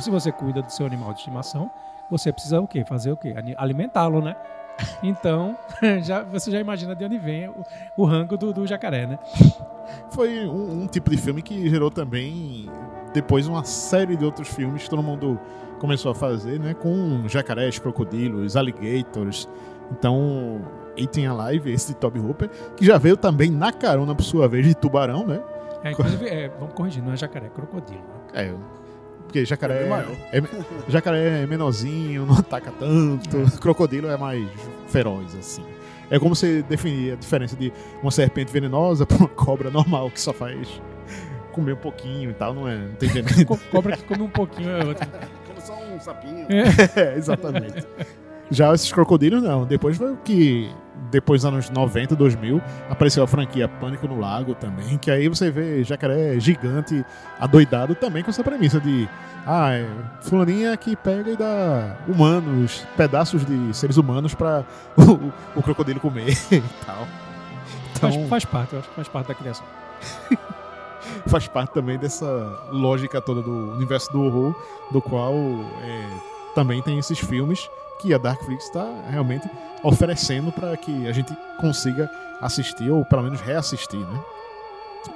[0.00, 1.70] se você cuida do seu animal de estimação,
[2.10, 2.84] você precisa o quê?
[2.84, 3.34] Fazer o quê?
[3.56, 4.34] Alimentá-lo, né?
[5.02, 5.56] Então,
[6.02, 7.64] já, você já imagina de onde vem o,
[7.96, 9.18] o rango do, do jacaré, né?
[10.10, 12.68] Foi um, um tipo de filme que gerou também
[13.14, 15.40] depois uma série de outros filmes que todo mundo
[15.78, 16.74] começou a fazer, né?
[16.74, 19.48] Com jacarés, crocodilos, alligators.
[19.90, 20.60] Então,
[20.96, 24.66] Eating Alive, esse de Toby Hooper, que já veio também na carona, por sua vez,
[24.66, 25.40] de Tubarão, né?
[25.82, 27.98] É, inclusive, é, vamos corrigir, não é jacaré, é crocodilo.
[28.00, 28.04] né?
[28.34, 28.54] É,
[29.24, 29.86] porque jacaré
[30.32, 30.42] É é,
[30.88, 33.58] jacaré é menorzinho, não ataca tanto.
[33.60, 34.48] Crocodilo é mais
[34.86, 35.64] feroz, assim.
[36.10, 37.72] É como você definir a diferença de
[38.02, 40.80] uma serpente venenosa para uma cobra normal, que só faz
[41.54, 42.76] comer um pouquinho e tal, não é?
[42.76, 43.46] Não tem veneno.
[43.46, 45.06] Co- Cobra que come um pouquinho é outra.
[45.46, 46.46] Como só um sapinho.
[46.96, 47.86] é, exatamente.
[48.50, 49.64] Já esses crocodilos, não.
[49.64, 50.70] Depois foi o que.
[51.10, 55.48] Depois dos anos 90, 2000, apareceu a franquia Pânico no Lago também, que aí você
[55.50, 57.04] vê jacaré gigante,
[57.38, 59.08] adoidado também com essa premissa de.
[59.46, 59.86] Ah, é
[60.22, 64.64] fulaninha que pega e dá humanos, pedaços de seres humanos pra
[64.96, 67.06] o, o crocodilo comer e tal.
[67.96, 69.64] Então, Faz, faz parte, eu acho que faz parte da criação.
[71.26, 72.26] faz parte também dessa
[72.70, 74.54] lógica toda do universo do horror,
[74.90, 76.06] do qual é,
[76.54, 77.68] também tem esses filmes
[78.00, 79.48] que a Darkflix está realmente
[79.82, 84.20] oferecendo para que a gente consiga assistir ou pelo menos reassistir, né?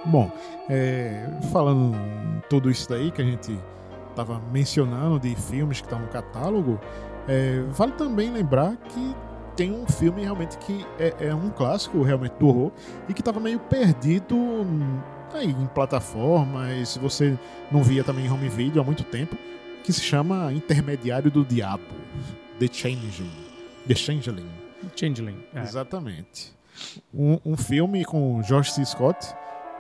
[0.05, 0.31] Bom,
[0.69, 1.97] é, falando
[2.49, 3.59] tudo isso daí que a gente
[4.11, 6.79] estava mencionando de filmes que estão no catálogo,
[7.27, 9.15] é, vale também lembrar que
[9.57, 12.73] tem um filme realmente que é, é um clássico realmente do horror
[13.09, 14.37] e que estava meio perdido
[15.35, 17.39] hum, aí em plataformas, se você
[17.71, 19.37] não via também em home video há muito tempo,
[19.85, 21.85] que se chama Intermediário do Diabo,
[22.59, 23.31] The Changeling.
[23.87, 24.51] The Changeling,
[24.95, 25.37] Changeling.
[25.55, 25.61] É.
[25.61, 26.53] exatamente.
[27.13, 28.85] Um, um filme com George C.
[28.85, 29.35] Scott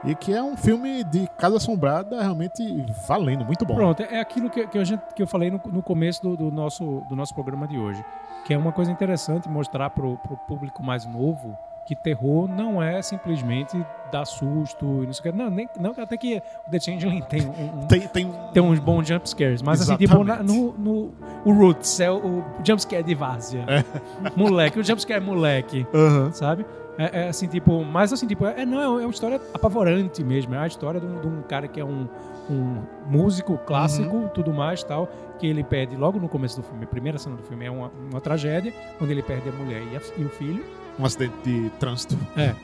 [0.05, 2.63] e que é um filme de Casa Assombrada realmente
[3.07, 3.75] valendo, muito bom.
[3.75, 7.03] Pronto, é aquilo que, que, gente, que eu falei no, no começo do, do nosso,
[7.09, 8.05] do nosso programa de hoje.
[8.45, 11.57] Que é uma coisa interessante mostrar pro, pro público mais novo
[11.89, 13.75] que terror não é simplesmente
[14.13, 15.39] dar susto e não sei o que.
[15.39, 18.79] Não, nem, não até que o The Changeling tem um, um- Tem, tem, tem uns
[18.79, 20.55] bons jumpscares, mas assim, tipo, na- Exatamente.
[20.55, 21.15] no, no
[21.47, 23.65] o Roots é o, o jumpscare de várzea.
[24.37, 26.31] Moleque, o jumpscare é moleque, Aham.
[26.33, 26.67] sabe?
[26.99, 30.55] É, é assim, tipo, mas assim, tipo, é, não, é uma história apavorante mesmo.
[30.55, 32.07] É a história de um, de um cara que é um,
[32.51, 36.89] um músico clássico, tudo mais tal, que ele perde logo no começo do filme, a
[36.89, 40.01] primeira cena do filme é uma, uma tragédia, onde ele perde a mulher e, a-
[40.21, 40.65] e o filho.
[40.99, 42.17] Um acidente de trânsito.
[42.37, 42.55] É.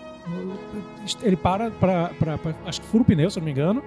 [1.23, 3.83] Ele para pra, pra, pra- Acho que fura o pneu, se não me engano.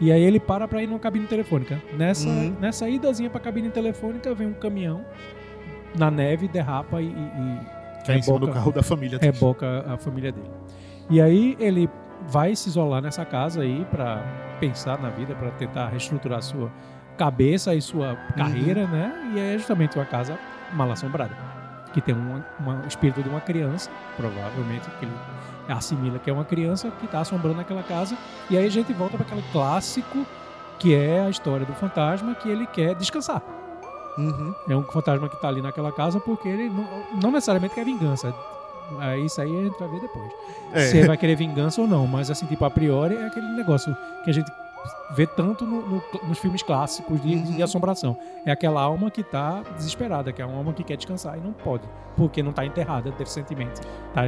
[0.00, 1.80] E aí ele para pra ir numa cabine telefônica.
[1.96, 2.56] Nessa, Uhum.
[2.60, 5.04] nessa idazinha pra cabine telefônica vem um caminhão
[5.96, 9.18] na neve, derrapa e, e- e Que é em cima do carro da família.
[9.18, 9.32] dele.
[9.32, 10.50] reboca a família dele.
[11.10, 11.88] E aí ele
[12.26, 14.24] vai se isolar nessa casa aí pra
[14.58, 16.70] pensar na vida, pra tentar reestruturar a sua
[17.18, 19.32] cabeça e sua carreira, né?
[19.34, 20.38] E é justamente uma casa
[20.72, 21.36] mal assombrada,
[21.92, 25.12] que tem um uma- espírito de uma criança, provavelmente que ele
[25.68, 28.16] assimila que é uma criança que está assombrando aquela casa.
[28.50, 30.26] E aí a gente volta para aquele clássico
[30.78, 33.40] que é a história do fantasma que ele quer descansar.
[34.18, 34.54] Uhum.
[34.68, 36.86] É um fantasma que tá ali naquela casa porque ele não,
[37.22, 38.34] não necessariamente quer vingança.
[38.98, 40.32] Aí isso aí a gente vai ver depois.
[40.72, 40.80] É.
[40.86, 42.06] Se ele vai querer vingança ou não.
[42.06, 44.50] Mas assim, tipo, a priori é aquele negócio que a gente
[45.14, 47.64] vê tanto no- no- nos filmes clássicos de, de Uhum.
[47.64, 48.16] assombração.
[48.46, 51.52] É aquela alma que tá desesperada, que é uma alma que quer descansar e não
[51.52, 51.84] pode.
[52.16, 53.80] Porque não tá enterrada decentemente.
[54.14, 54.22] Tá,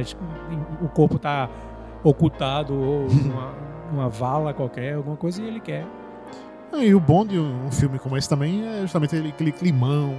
[0.81, 1.49] o corpo tá
[2.03, 3.53] ocultado ou numa,
[3.91, 5.85] numa vala qualquer, alguma coisa, e ele quer
[6.71, 10.13] Ah, E o bom de um filme como esse também é justamente ele- aquele climão,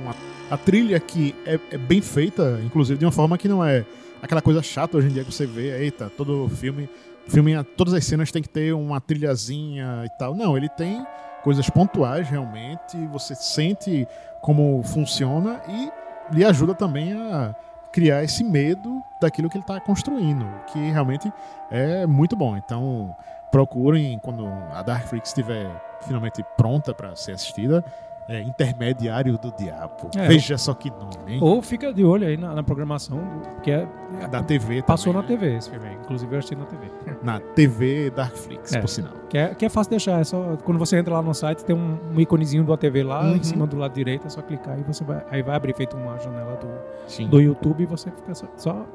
[0.50, 3.84] a, a trilha que é, é bem feita, inclusive de uma forma que não é
[4.22, 6.88] aquela coisa chata hoje em dia que você vê, eita, todo filme,
[7.28, 10.34] filme todas as cenas tem que ter uma trilhazinha e tal.
[10.34, 11.04] Não, ele tem
[11.42, 14.06] coisas pontuais realmente, você sente
[14.40, 15.90] como funciona e
[16.34, 17.54] lhe ajuda também a
[17.92, 21.32] criar esse medo daquilo que ele está construindo, que realmente
[21.70, 22.56] é muito bom.
[22.56, 23.14] Então,
[23.50, 27.84] procurem quando a Dark Freak estiver finalmente pronta para ser assistida,
[28.28, 30.10] É, intermediário do diabo.
[30.16, 30.26] É.
[30.26, 31.38] Veja só que nome, hein?
[31.40, 33.86] Ou fica de olho aí na, na programação, do- que é,
[34.30, 35.40] Da TV passou também, na né?
[35.46, 35.94] TV esse filme aí.
[35.94, 36.86] Inclusive eu assisti na TV.
[37.22, 38.80] Na TV Darkflix, É.
[38.80, 39.12] por sinal.
[39.28, 41.74] Que é, que é fácil deixar, é só quando você entra lá no site tem
[41.76, 43.36] um, um iconezinho da TV lá Uhum.
[43.36, 45.96] em cima do lado direito, é só clicar e você vai aí vai abrir feito
[45.96, 46.68] uma janela do,
[47.06, 47.28] Sim.
[47.28, 48.86] do YouTube e você fica só, só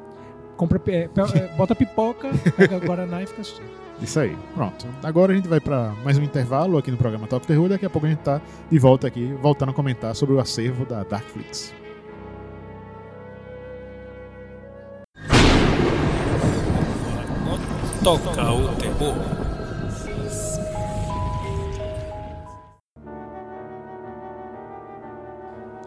[0.56, 3.70] compra é, pe- é, bota pipoca, pega Guaraná e fica assistindo.
[4.00, 4.36] Isso aí.
[4.54, 4.86] Pronto.
[5.02, 7.68] Agora a gente vai pra mais um intervalo aqui no programa Top Terror.
[7.68, 10.84] Daqui a pouco a gente tá de volta aqui, voltando a comentar sobre o acervo
[10.84, 11.72] da Darkflix.
[18.02, 19.41] Toca o terror.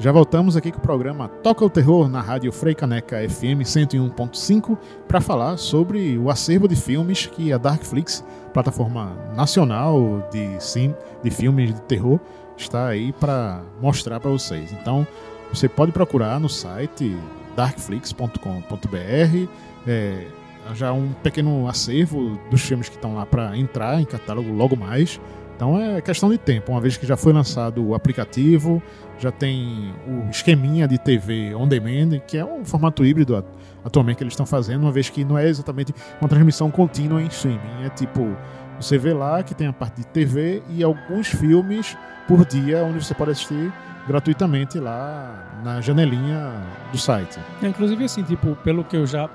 [0.06, 4.78] Já voltamos aqui com o programa Toca o Terror na rádio Frei Caneca FM 101.5
[5.08, 11.32] para falar sobre o acervo de filmes que a Darkflix, plataforma nacional de, sim, de
[11.32, 12.20] filmes de terror,
[12.56, 14.72] está aí para mostrar para vocês.
[14.74, 15.08] Então,
[15.52, 17.18] você pode procurar no site
[17.56, 19.50] darkflix.com.br
[19.88, 20.28] é,
[20.76, 25.20] já um pequeno acervo dos filmes que estão lá para entrar em catálogo logo mais.
[25.56, 28.84] Então é questão de tempo, uma vez que já foi lançado o aplicativo,
[29.20, 33.46] já tem o esqueminha de TV on demand, que é um formato híbrido at-
[33.84, 37.28] atualmente que eles estão fazendo, uma vez que não é exatamente uma transmissão contínua em
[37.28, 37.84] streaming.
[37.86, 38.36] É tipo,
[38.80, 41.98] você vê lá que tem a parte de TV e alguns filmes
[42.28, 43.72] por dia, onde você pode assistir
[44.08, 46.52] gratuitamente lá na janelinha
[46.92, 47.40] do site.
[47.62, 49.30] É, inclusive assim, tipo, pelo que eu já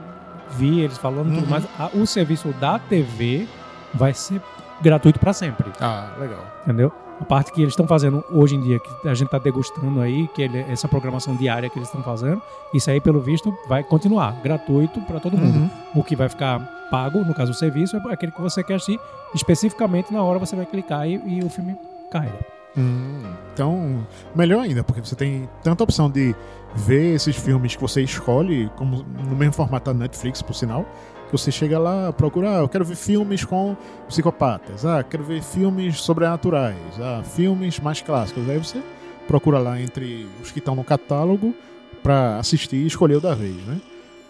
[0.56, 1.50] vi eles falando e tudo Uhum.
[1.50, 3.46] mais, a- o serviço da TV
[3.94, 4.40] vai ser
[4.82, 5.70] gratuito para sempre.
[5.80, 6.44] Ah, legal.
[6.64, 6.92] Entendeu?
[7.20, 10.26] A parte que eles estão fazendo hoje em dia, que a gente está degustando aí,
[10.34, 12.40] que ele- essa programação diária que eles estão fazendo,
[12.72, 15.58] isso aí, pelo visto, vai continuar gratuito para todo mundo.
[15.58, 15.70] Uhum.
[15.96, 16.58] O que vai ficar
[16.90, 18.98] pago, no caso o serviço, é aquele que você quer assistir
[19.34, 21.76] especificamente na hora você vai clicar e, e o filme
[22.10, 22.38] carrega.
[22.76, 26.34] Hum, então, melhor ainda, porque você tem tanta opção de
[26.74, 30.86] ver esses filmes que você escolhe, como no mesmo formato da Netflix, por sinal,
[31.32, 33.76] você chega lá, procura, ah, eu quero ver filmes com
[34.08, 38.48] psicopatas, ah, quero ver filmes sobrenaturais, ah, filmes mais clássicos.
[38.48, 38.82] Aí você
[39.26, 41.54] procura lá entre os que estão no catálogo
[42.02, 43.80] para assistir e escolher o da vez, né?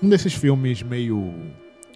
[0.02, 1.32] Um desses filmes meio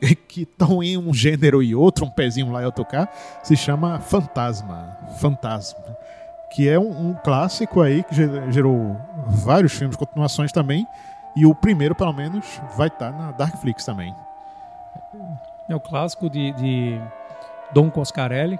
[0.29, 3.09] que estão em um gênero e outro, um pezinho lá e outro cá,
[3.43, 4.97] se chama Fantasma.
[5.21, 5.97] Fantasma
[6.55, 10.87] que é um, um clássico aí que ge- gerou vários filmes, continuações também,
[11.35, 14.15] e o primeiro, pelo menos, vai estar na Darkflix também.
[15.69, 17.01] É o clássico de, de
[17.73, 18.59] Dom Coscarelli,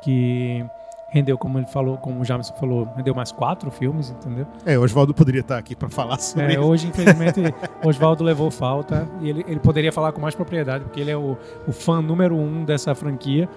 [0.00, 0.64] que
[1.10, 4.46] rendeu, como ele falou, como o James falou, rendeu mais quatro filmes, entendeu?
[4.66, 6.60] É, o Oswaldo poderia estar aqui para falar sobre É, isso.
[6.60, 7.40] hoje, infelizmente,
[7.84, 11.36] Oswaldo levou falta e ele, ele poderia falar com mais propriedade, porque ele é o,
[11.66, 13.48] o fã número um dessa franquia.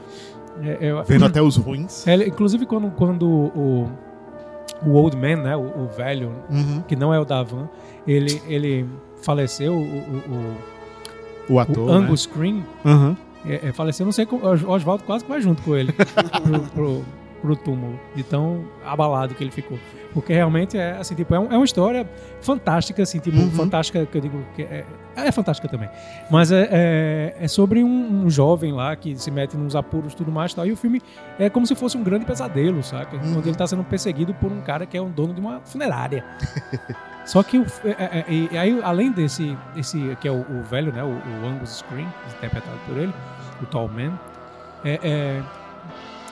[0.62, 2.08] É, é- Vendo até os ruins.
[2.08, 3.90] É, inclusive, quando, quando o,
[4.86, 6.82] o Old Man, né, o, o velho, Uhum.
[6.88, 7.68] que não é o Davan,
[8.08, 8.88] ele, ele
[9.22, 10.58] faleceu, o, o,
[11.52, 11.90] O ator.
[11.90, 12.92] o Angus Screen Né?
[12.94, 13.16] Uhum.
[13.46, 15.92] é, é, faleceu, não sei como, o Oswaldo quase que vai junto com ele
[16.44, 17.06] pro, pro,
[17.42, 19.78] pro túmulo, de tão abalado que ele ficou.
[20.14, 22.06] Porque realmente é assim, tipo, é, um- é uma história
[22.42, 23.50] fantástica, assim, tipo, Uhum.
[23.52, 24.86] fantástica, que eu digo que é,
[25.16, 25.90] é fantástica também.
[26.30, 30.16] Mas é, é, é sobre um, um jovem lá que se mete nos apuros e
[30.18, 30.66] tudo mais e tal.
[30.68, 31.02] E o filme
[31.40, 33.16] é como se fosse um grande pesadelo, saca?
[33.16, 33.38] Uhum.
[33.38, 36.26] Onde ele tá sendo perseguido por um cara que é um dono de uma funerária.
[37.26, 40.64] Só que o, é, é, é, e aí, além desse, esse que é o, o
[40.70, 42.08] velho, né, o, o Angus Screen,
[42.38, 43.14] interpretado por ele,
[43.62, 44.14] o Tall Man,
[44.84, 45.42] é, é,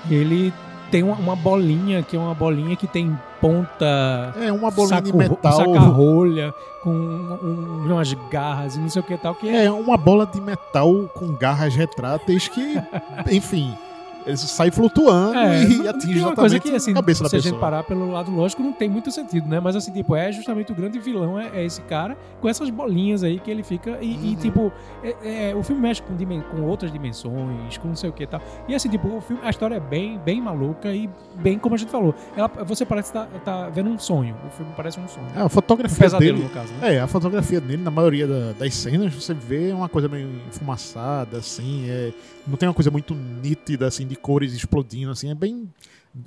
[0.10, 0.54] ele
[0.91, 5.08] tem uma, uma bolinha que é uma bolinha que tem ponta É uma bolinha de
[5.12, 5.52] saco- metal.
[5.54, 7.39] saca-rolha com um-
[7.86, 10.41] um- umas garras e não sei o que tal que é, É uma bola de
[10.41, 12.75] metal com garras retráteis que,
[13.32, 13.78] enfim,
[14.25, 17.29] ele sai flutuando É, e não- atinge uma coisa exatamente que, assim, a cabeça da
[17.29, 17.51] se a pessoa.
[17.53, 19.60] gente parar pelo lado lógico, não tem muito sentido, né?
[19.60, 23.23] Mas assim, tipo, é justamente o grande vilão é, é esse cara com essas bolinhas
[23.23, 24.36] aí que ele fica e, e, Uhum.
[24.36, 28.23] tipo, é- é, o filme mexe com, com outras dimensões, com não sei o que
[28.23, 28.41] e tal.
[28.67, 31.77] E assim, tipo, o filme, a história é bem, bem maluca e bem como a
[31.77, 32.13] gente falou.
[32.36, 34.36] Ela, você parece estar tá, vendo um sonho.
[34.47, 35.25] O filme parece um sonho.
[35.36, 36.95] É, a Um fotografia pesadelo, dele no caso, né?
[36.95, 41.38] É, a fotografia dele, na maioria da- das cenas, você vê uma coisa meio enfumaçada,
[41.38, 42.12] assim, é,
[42.47, 45.69] não tem uma coisa muito nítida, assim, de cores explodindo, assim, é bem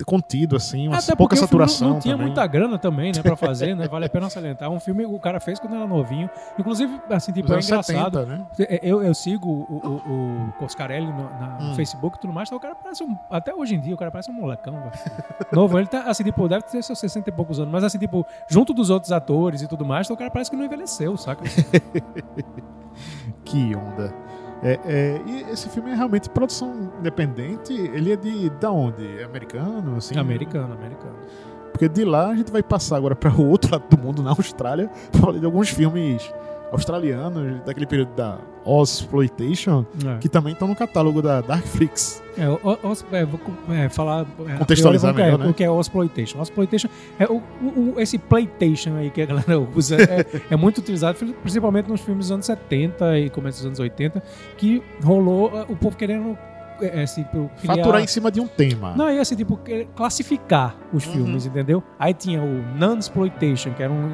[0.05, 2.27] contido, assim, uma Até pouca saturação não, não tinha também.
[2.27, 3.85] muita grana também, né, pra fazer, né?
[3.91, 4.69] Vale a pena salientar.
[4.69, 6.29] Um filme o cara fez quando era novinho.
[6.57, 8.19] Inclusive, assim, tipo, é engraçado.
[8.21, 8.47] 70, né?
[8.81, 11.75] Eu, eu sigo o, o, o Coscarelli no, na- no Hum.
[11.75, 13.15] Facebook e tudo mais, então o cara parece um.
[13.29, 14.91] Até hoje em dia, o cara parece um molecão, velho.
[15.51, 18.25] Novo, ele tá assim, tipo, deve ter seus 60 e poucos anos, mas assim, tipo,
[18.47, 21.43] junto dos outros atores e tudo mais, então o cara parece que não envelheceu, saca?
[23.43, 24.13] Que onda.
[24.63, 29.19] É, é, e esse filme é realmente produção independente, ele é de da onde?
[29.19, 30.17] É americano, assim?
[30.17, 31.17] americano, americano.
[31.71, 34.29] Porque de lá a gente vai passar agora para o outro lado do mundo, na
[34.29, 36.33] Austrália, pra falar de alguns filmes
[36.73, 40.17] australianos, daquele período da Ozploitation, É.
[40.19, 42.21] que também estão no catálogo da Darkflix.
[42.37, 44.25] É, o, o, é, vou é, falar.
[44.47, 45.47] é, Contextualizar melhor, né?
[45.47, 46.41] O que é o Exploitation?
[46.41, 46.87] Exploitation
[47.19, 51.87] é o, o- esse PlayStation aí que a galera usa é, é muito utilizado, principalmente
[51.89, 54.23] nos filmes dos anos 70 e começo dos anos 80,
[54.57, 56.37] que rolou é, o povo querendo.
[56.81, 58.93] É, assim, pro- criar- Faturar em cima de um tema.
[58.95, 59.59] Não, é assim, tipo,
[59.95, 61.13] classificar os Uhum.
[61.13, 61.83] filmes, entendeu?
[61.99, 64.11] Aí tinha o Non-Exploitation, que eram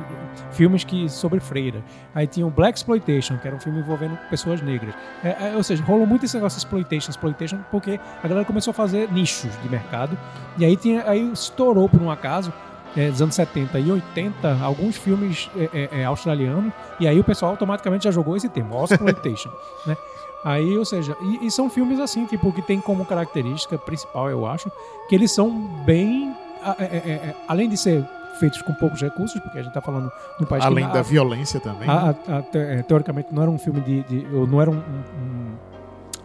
[0.52, 1.84] filmes que sobre freira.
[2.14, 4.94] Aí tinha o Black Exploitation, que era um filme envolvendo pessoas negras.
[5.24, 8.72] É, é, ou seja, rolou muito esse negócio de exploitation, exploitation, porque a galera começou
[8.72, 10.18] a fazer nichos de mercado.
[10.58, 12.52] E aí tinha, aí estourou por um acaso.
[12.98, 17.24] É, dos anos 70 e 80, alguns filmes é, é, é, australianos, e aí o
[17.24, 19.52] pessoal automaticamente já jogou esse termo, exploitation,
[19.86, 19.96] né?
[20.44, 24.46] Aí, ou seja, e, e são filmes assim, tipo, que tem como característica principal, eu
[24.46, 24.72] acho,
[25.10, 25.50] que eles são
[25.86, 26.34] bem.
[26.80, 26.98] é, é,
[27.30, 28.04] é, além de ser
[28.40, 30.10] feitos com poucos recursos, porque a gente tá falando
[30.42, 31.90] um país Além que da a- violência também.
[31.90, 34.04] a- a- a- te- é, teoricamente não era um filme de.
[34.04, 35.56] de- não era um, um-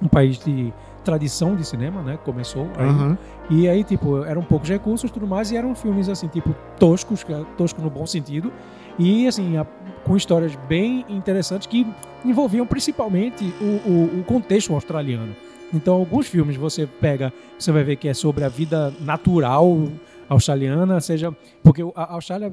[0.03, 0.73] um país de
[1.05, 2.19] tradição de cinema, né?
[2.25, 2.69] Começou.
[2.77, 2.87] aí.
[2.89, 3.19] Aham.
[3.51, 7.25] E aí, tipo, eram poucos recursos e tudo mais, e eram filmes, assim, tipo, toscos,
[7.29, 8.53] é tosco no bom sentido,
[8.99, 9.66] e, assim, a-
[10.05, 11.86] com histórias bem interessantes que
[12.24, 15.34] envolviam principalmente o, o- o contexto australiano.
[15.72, 19.88] Então, alguns filmes você pega, você vai ver que é sobre a vida natural
[20.28, 21.34] australiana, seja.
[21.62, 22.51] Porque a Austrália,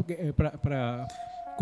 [0.62, 1.08] para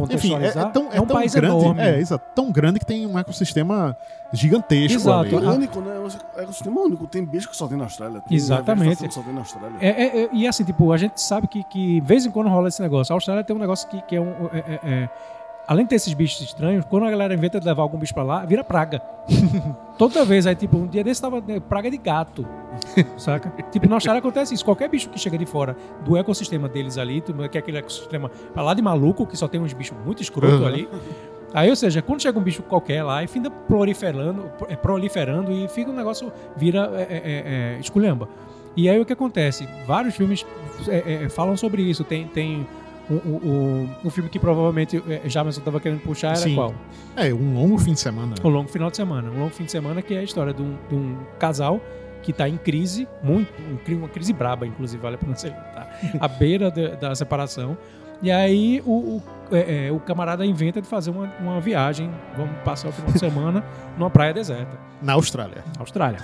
[0.10, 1.82] Enfim, é, é tão, é um tão país grande, enorme.
[1.82, 3.95] É, exato, tão grande que tem um ecossistema
[4.32, 5.38] gigantesco Exato.
[5.38, 5.45] ali.
[5.45, 5.54] É Ah.
[5.54, 5.95] único, né?
[5.95, 7.08] É um ecossistema único.
[7.08, 8.22] Tem bicho que só tem na Austrália.
[8.22, 9.08] Tem Exatamente.
[9.08, 9.78] que só tem na Austrália.
[9.82, 12.47] É, é, é, e assim, tipo, a gente sabe que, que de vez em quando
[12.50, 13.12] rola esse negócio.
[13.14, 14.32] A Austrália tem um negócio que, que é um.
[14.54, 15.10] é- é- é-
[15.70, 18.24] além de ter esses bichos estranhos, quando a galera inventa de levar algum bicho pra
[18.24, 18.99] lá, vira praga.
[19.99, 22.43] Toda vez, aí, tipo, um dia desse tava né, praga de gato.
[23.15, 23.51] Saca?
[23.70, 24.65] tipo, na Austrália acontece isso.
[24.65, 28.63] Qualquer bicho que chega de fora do ecossistema deles ali, que é aquele ecossistema pra
[28.63, 30.65] lá de maluco, que só tem uns bichos muito escroto Uhum.
[30.65, 30.89] ali.
[31.53, 35.67] Aí, ou seja, quando chega um bicho qualquer lá e finda proliferando, é, proliferando e
[35.67, 38.28] fica um negócio, vira é, é, é, é, esculhamba.
[38.76, 39.67] E aí o que acontece?
[39.86, 40.45] Vários filmes
[40.88, 42.03] é, falam sobre isso.
[42.03, 42.65] Tem, tem
[43.10, 46.55] um, um, um- um filme que provavelmente é, Jamerson estava querendo puxar, era Sim.
[46.55, 46.74] qual?
[47.16, 48.36] É, um longo fim de semana.
[48.43, 49.30] O Longo Final de Semana.
[49.32, 51.82] Um Longo Fim de Semana que é a história de um, de um casal
[52.22, 55.88] que está em crise, muito, um uma crise braba, inclusive, vale a pena ser tá?
[56.20, 57.78] à beira da- da separação.
[58.22, 59.24] E aí o, o,
[59.55, 63.20] é, é, o camarada inventa de fazer uma, uma viagem, vamos passar o final de
[63.20, 63.64] semana
[63.97, 64.78] numa praia deserta.
[65.01, 65.64] Na Austrália.
[65.80, 66.20] Austrália.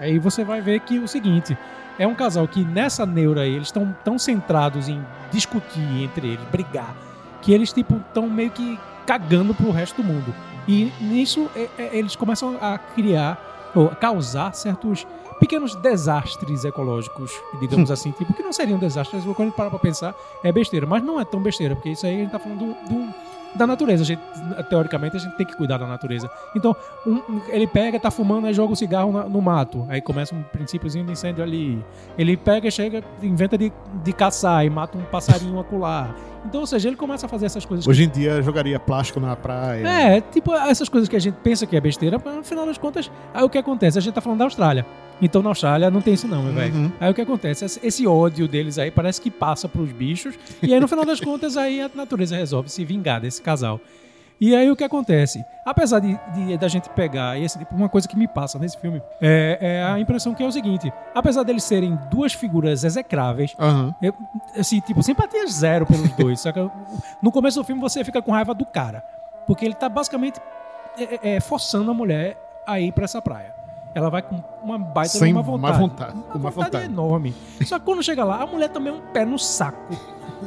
[0.00, 1.56] aí você vai ver que o seguinte,
[1.98, 6.44] é um casal que nessa neura aí, eles estão tão centrados em discutir entre eles,
[6.50, 6.94] brigar,
[7.42, 10.34] que eles tipo estão meio que cagando pro resto do mundo.
[10.66, 15.06] E nisso é- é- eles começam a criar ou a causar certos
[15.40, 19.78] pequenos desastres ecológicos, digamos assim, tipo que não seriam desastres, quando a gente para pra
[19.78, 22.58] pensar, é besteira, mas não é tão besteira, porque isso aí a gente tá falando
[22.60, 23.14] do- do-
[23.54, 24.02] da natureza.
[24.02, 24.20] A gente,
[24.68, 26.30] teoricamente, a gente tem que cuidar da natureza.
[26.56, 26.74] Então,
[27.06, 29.84] um- um- ele pega, tá fumando, aí joga o cigarro na- no mato.
[29.88, 31.84] Aí começa um princípiozinho de incêndio ali.
[32.18, 36.14] Ele pega, chega, inventa de, de caçar e mata um passarinho acular.
[36.44, 37.86] Então, ou seja, ele começa a fazer essas coisas.
[37.86, 39.86] Hoje em dia jogaria plástico na praia.
[39.86, 42.78] É, tipo, essas coisas que a gente pensa que é besteira, mas no final das
[42.78, 43.98] contas, aí o que acontece?
[43.98, 44.86] A gente tá falando da Austrália.
[45.22, 46.74] Então na Austrália não tem isso não, meu velho.
[46.74, 46.92] Uhum.
[47.00, 47.64] Aí o que acontece?
[47.82, 50.34] Esse ódio deles aí parece que passa pros bichos.
[50.62, 53.80] E aí no final das contas, aí a natureza resolve se vingar desse casal.
[54.40, 55.44] E aí o que acontece?
[55.64, 59.00] Apesar de, de- da gente pegar esse tipo, uma coisa que me passa nesse filme,
[59.20, 63.94] é, é a impressão que é o seguinte: apesar deles serem duas figuras execráveis, Aham.
[64.02, 64.12] eu,
[64.58, 66.40] assim, tipo, simpatia zero pelos dois.
[66.40, 66.70] saca?
[67.22, 69.02] No começo do filme você fica com raiva do cara.
[69.46, 70.40] Porque ele tá basicamente
[70.98, 73.54] é, é, forçando a mulher a ir pra essa praia.
[73.94, 75.78] Ela vai com uma baita de Sem uma má vontade.
[75.78, 76.84] vontade, Uma com má vontade, vontade.
[76.92, 77.34] enorme.
[77.64, 79.78] Só que quando chega lá, a mulher também é um pé no saco.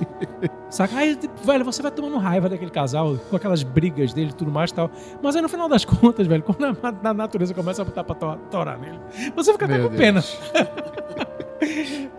[0.69, 0.97] Saca?
[0.97, 4.51] Aí, tipo, velho, você vai tomando raiva daquele casal, com aquelas brigas dele e tudo
[4.51, 4.91] mais e tal.
[5.21, 8.15] Mas aí no final das contas, velho, quando a, a natureza começa a botar pra
[8.15, 8.99] to- torar nele,
[9.35, 10.21] você fica até Meu com pena.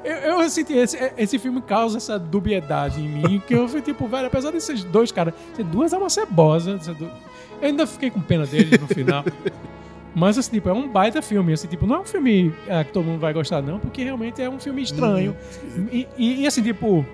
[0.05, 4.07] Eu, eu senti esse, esse filme causa essa dubiedade em mim, que eu fui tipo,
[4.09, 5.35] velho, apesar desses dois caras
[5.71, 7.05] duas cebosas, ser du-
[7.61, 9.25] eu ainda fiquei com pena deles no final.
[10.15, 11.53] Mas, assim, tipo, é um baita filme.
[11.53, 14.41] Assim, tipo, não é um filme ah, que todo mundo vai gostar, não, porque realmente
[14.43, 15.37] é um filme estranho.
[15.93, 17.05] E, e- e, assim, tipo,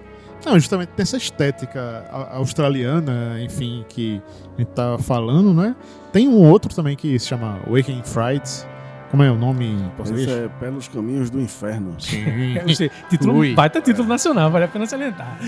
[0.45, 4.23] Não, justamente tem essa estética australiana, enfim, que
[4.57, 5.75] a gente tá falando, né?
[6.13, 8.67] Tem um outro também que se chama Waking Fright.
[9.11, 10.29] Como é o nome em português?
[10.29, 11.95] Esse é Pelos Caminhos do Inferno.
[11.99, 12.25] Sim.
[13.09, 13.55] título, Ui.
[13.55, 15.39] baita título nacional, vale a pena salientar.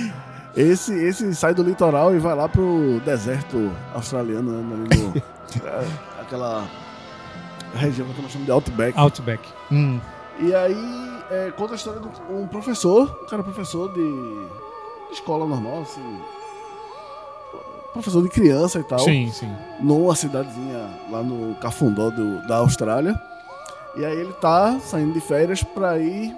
[0.57, 5.17] Esse, esse sai do litoral e vai lá pro deserto australiano, né, ali no,
[5.67, 5.87] é,
[6.21, 6.67] aquela
[7.75, 8.99] região que tô chamando de Outback.
[8.99, 9.43] Outback.
[9.71, 10.01] Hum.
[10.41, 14.47] E aí é, conta a história de um professor, um cara professor de,
[15.17, 16.21] escola normal, assim.
[17.93, 18.99] Professor de criança e tal.
[18.99, 19.51] Sim, sim.
[19.81, 23.19] Numa cidadezinha lá no Cafundó do- da Austrália.
[23.97, 26.35] E aí ele tá saindo de férias pra ir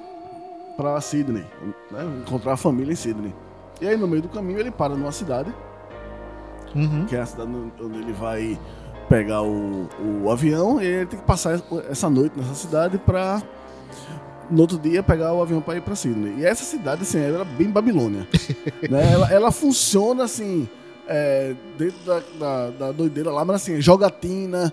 [0.76, 1.44] pra Sydney,
[1.90, 2.04] né?
[2.24, 3.34] Encontrar a família em Sydney.
[3.80, 5.52] E aí no meio do caminho ele para numa cidade,
[6.74, 7.04] Uhum.
[7.06, 7.50] que é a cidade
[7.82, 8.56] onde ele vai
[9.08, 9.88] pegar o,
[10.22, 11.60] o avião, e ele tem que passar
[11.90, 13.42] essa noite nessa cidade pra
[14.50, 16.36] no outro dia pegar o avião pra ir pra Sydney.
[16.38, 18.26] E essa cidade, assim, ela é bem Babilônia.
[18.88, 19.12] né?
[19.12, 20.68] ela, ela funciona assim,
[21.06, 24.72] é, dentro da, da, da doideira lá, mas assim, jogatina,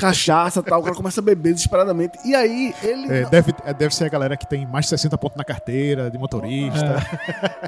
[0.00, 2.18] cachaça e tal, o cara começa a beber desesperadamente.
[2.24, 3.12] E aí ele.
[3.12, 6.10] É, deve, é, deve ser a galera que tem mais de 60 pontos na carteira,
[6.10, 6.96] de motorista.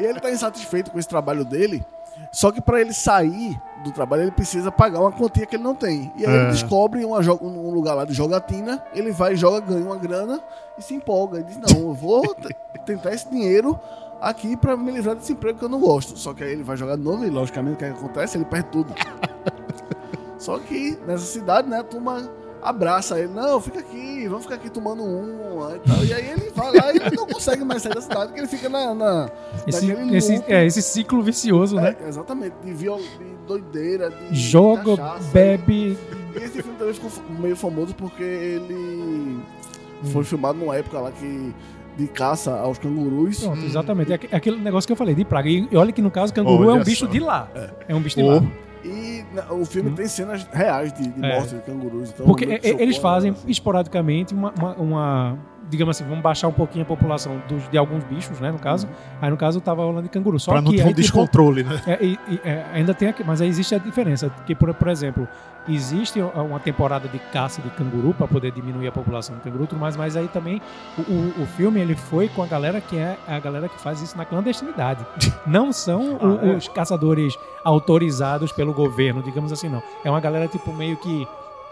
[0.01, 1.85] E ele tá insatisfeito com esse trabalho dele.
[2.33, 5.75] Só que pra ele sair do trabalho, ele precisa pagar uma quantia que ele não
[5.75, 6.13] tem.
[6.17, 6.43] E aí É.
[6.43, 10.41] ele descobre uma um lugar lá de jogatina, ele vai, joga, ganha uma grana
[10.79, 11.41] e se empolga.
[11.41, 12.23] E diz: Não, eu vou
[12.87, 13.79] tentar esse dinheiro
[14.21, 16.17] aqui pra me livrar desse emprego que eu não gosto.
[16.19, 18.37] Só que aí ele vai jogar de novo e, logicamente, o que acontece?
[18.37, 18.95] Ele perde tudo.
[20.39, 22.29] Só que nessa cidade, né, a turma
[22.67, 23.33] abraça ele.
[23.33, 26.05] Não, fica aqui, vamos ficar aqui tomando uma e tal.
[26.05, 28.49] E aí ele vai lá e ele não consegue mais sair da cidade, porque ele
[28.49, 28.95] fica na.
[28.95, 29.31] na
[29.67, 31.97] Esse, esse, é, esse ciclo vicioso, né?
[32.05, 35.31] É, exatamente, de, viol, de doideira, de Joga, cachaça.
[35.33, 35.97] bebe.
[36.35, 39.41] E esse filme também ficou meio famoso porque ele
[40.13, 41.55] foi filmado numa época lá que
[41.97, 43.41] de caça aos cangurus.
[43.41, 44.13] Pronto, exatamente.
[44.13, 45.49] É é aquele negócio que eu falei, de praga.
[45.49, 47.11] E olha que no caso, canguru é Olha um bicho só.
[47.11, 47.49] de lá.
[47.89, 48.35] É, um bicho de Ô.
[48.35, 48.43] lá.
[48.87, 51.25] E o filme tem cenas reais de, de Hum.
[51.25, 51.41] É.
[51.41, 52.11] de cangurus.
[52.11, 53.37] Então Porque e- eles chocou, fazem né?
[53.49, 55.39] esporadicamente uma, uma- uma-
[55.69, 58.51] Digamos assim, vamos baixar um pouquinho a população dos- de alguns bichos, né?
[58.53, 58.89] No caso.
[59.21, 60.39] Aí no caso tava rolando de canguru.
[60.39, 61.81] Só pra não que ter aí, um tipo, descontrole, né?
[61.87, 65.27] É, e- é, ainda tem aqui, mas aí existe a diferença, que por, por exemplo,
[65.69, 69.97] existe uma temporada de caça de canguru para poder diminuir a população de canguru, mais,
[69.97, 70.63] mas aí também
[70.97, 74.01] o, o- o filme ele foi com a galera que é a galera que faz
[74.01, 75.05] isso na clandestinidade.
[75.47, 76.51] Não são Ah, é?
[76.57, 79.83] os caçadores autorizados pelo governo, digamos assim, não.
[80.05, 81.27] É uma galera tipo meio que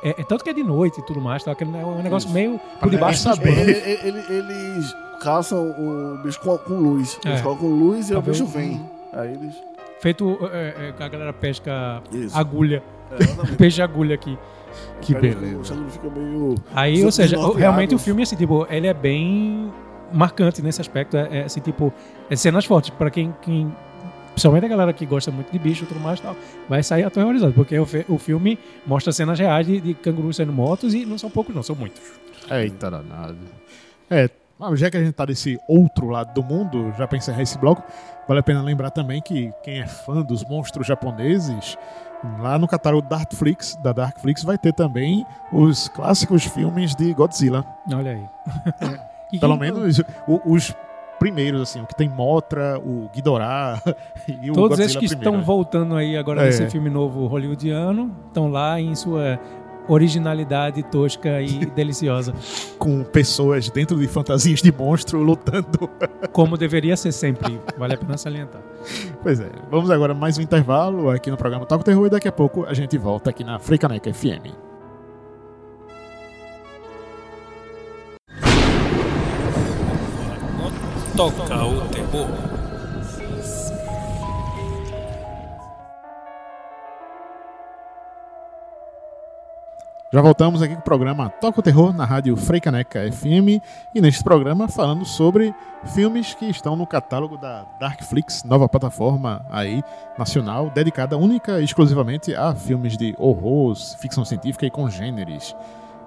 [0.05, 1.52] é, é tanto que é de noite e tudo mais, tá?
[1.52, 2.34] Aquele, é um negócio Isso.
[2.34, 4.32] meio por debaixo dos ninguém Ele- ele- ele-
[4.74, 7.18] eles caçam o bicho com, com luz.
[7.24, 7.42] Eles É.
[7.42, 8.80] colocam luz e Pra o bicho o- vem.
[9.12, 9.55] Aí eles.
[10.00, 12.36] Feito é, é, a galera pesca Isso.
[12.36, 13.16] agulha, É,
[13.57, 14.36] peixe agulha aqui.
[15.00, 15.57] Que beleza.
[15.57, 16.55] O canguru fica meio.
[16.74, 19.72] Aí, ou seja, realmente o filme, assim, tipo, ele é bem
[20.12, 21.16] marcante nesse aspecto.
[21.16, 21.92] É, é, assim, tipo,
[22.28, 22.90] é cenas fortes.
[22.90, 23.74] Pra quem, quem.
[24.35, 26.37] Principalmente a galera que gosta muito de bicho e tudo mais e tal,
[26.68, 27.53] vai sair aterrorizado.
[27.53, 31.30] Porque o, o filme mostra cenas reais de, de cangurus sendo mortos e não são
[31.30, 32.03] poucos, não, são muitos.
[32.51, 33.39] Eita danado.
[34.11, 34.28] É,
[34.59, 37.57] mas já que a gente tá desse outro lado do mundo, já pra encerrar esse
[37.59, 37.82] bloco,
[38.26, 41.76] vale a pena lembrar também que quem é fã dos monstros japoneses,
[42.41, 47.64] lá no catálogo Darkflix, da Darkflix, vai ter também os clássicos filmes de Godzilla.
[47.93, 49.01] Olha aí.
[49.32, 50.01] E Pelo menos
[50.47, 50.76] os
[51.18, 53.80] primeiros, assim, o que tem Motra, o Ghidorah
[54.42, 55.30] e o Todos Godzilla esses que primeiro.
[55.30, 56.46] estão voltando aí agora É.
[56.46, 59.38] nesse filme novo hollywoodiano estão lá em sua
[59.86, 62.32] originalidade tosca e deliciosa,
[62.78, 65.88] Com pessoas dentro de fantasias de monstro lutando.
[66.32, 67.60] como deveria ser sempre.
[67.78, 68.62] Vale a pena salientar.
[69.22, 72.32] Pois é, vamos agora mais um intervalo aqui no programa Toco Terror e daqui a
[72.32, 74.74] pouco a gente volta aqui na Frecaneca FM.
[81.16, 82.26] Toca o terror.
[90.12, 93.62] Já voltamos aqui com o programa Toca o Terror na rádio Freicaneca FM
[93.94, 95.54] e neste programa falando sobre
[95.84, 99.84] filmes que estão no catálogo da Darkflix, nova plataforma aí
[100.18, 105.54] nacional dedicada única e exclusivamente a filmes de horror, ficção científica e congêneres.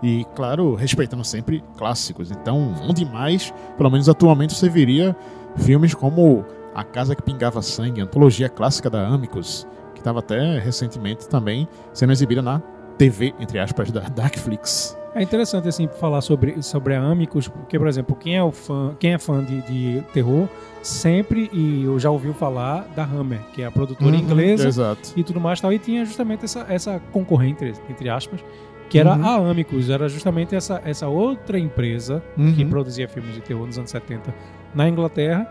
[0.03, 2.31] E, claro, respeitando sempre clássicos.
[2.31, 5.15] Então, onde mais, pelo menos atualmente, você viria
[5.57, 6.45] filmes como
[6.75, 12.11] A Casa que Pingava Sangue, antologia clássica da Amicus, que estava até recentemente também sendo
[12.11, 12.61] exibida na
[12.97, 14.97] TV, entre aspas, da Darkflix.
[15.15, 18.95] É interessante assim falar sobre, sobre a Amicus, porque, por exemplo, quem é, o fã,
[18.99, 20.47] quem é fã de, de terror
[20.83, 25.13] sempre e eu já ouviu falar da Hammer, que é a produtora Uhum, inglesa Exato.
[25.15, 28.43] e tudo mais tal, e tinha justamente essa, essa concorrente, entre aspas,
[28.89, 29.47] que era Uhum.
[29.47, 32.23] a Amicus, era justamente essa, essa outra empresa
[32.55, 32.69] que Uhum.
[32.69, 34.33] produzia filmes de terror nos anos 70
[34.73, 35.47] na Inglaterra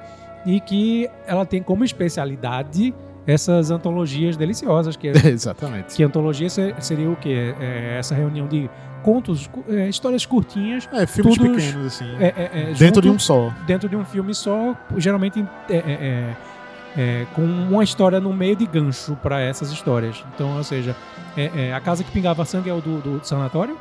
[0.46, 2.94] e que ela tem como especialidade
[3.26, 5.94] essas antologias deliciosas, que é Exatamente.
[5.96, 7.54] que antologia se- seria o quê?
[7.60, 8.70] É essa reunião de
[9.02, 12.04] contos, é, histórias curtinhas É, filmes Todos- pequenos, assim.
[12.20, 13.52] é, é, é, dentro de junto- um só.
[13.66, 15.44] dentro de um filme só, geralmente
[16.96, 20.24] é, com uma história no meio de gancho para essas histórias.
[20.34, 20.96] Então, ou seja,
[21.36, 23.76] é, é, a casa que pingava sangue é o do, do sanatório?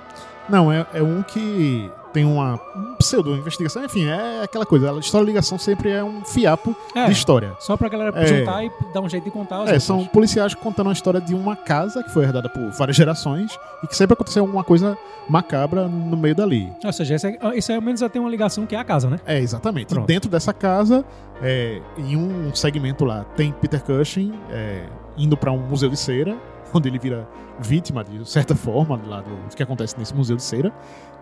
[0.48, 2.58] Não, é, é um que tem uma
[3.00, 4.92] pseudo-investigação, enfim, é aquela coisa.
[4.92, 7.06] A história de ligação sempre é um fiapo É.
[7.06, 7.54] de história.
[7.60, 8.26] Só pra galera É.
[8.26, 9.84] juntar e dar um jeito de contar É, outras.
[9.84, 13.88] são policiais contando a história de uma casa que foi herdada por várias gerações e
[13.88, 14.98] que sempre aconteceu alguma coisa
[15.28, 16.72] macabra no meio dali.
[16.84, 19.10] Ou seja, esse, é, esse ao menos já tem uma ligação que é a casa,
[19.10, 19.20] né?
[19.26, 19.88] É, exatamente.
[19.88, 20.06] Pronto.
[20.06, 21.04] E dentro dessa casa,
[21.42, 24.84] é, em um segmento lá, tem Peter Cushing é,
[25.18, 26.36] indo para um museu de cera,
[26.78, 27.28] onde ele vira
[27.60, 30.72] vítima de certa forma lá do, do que acontece nesse museu de cera.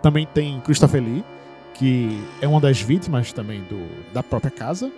[0.02, 1.24] Também tem Christopher Lee,
[1.74, 4.90] que é uma das vítimas também do, da própria casa.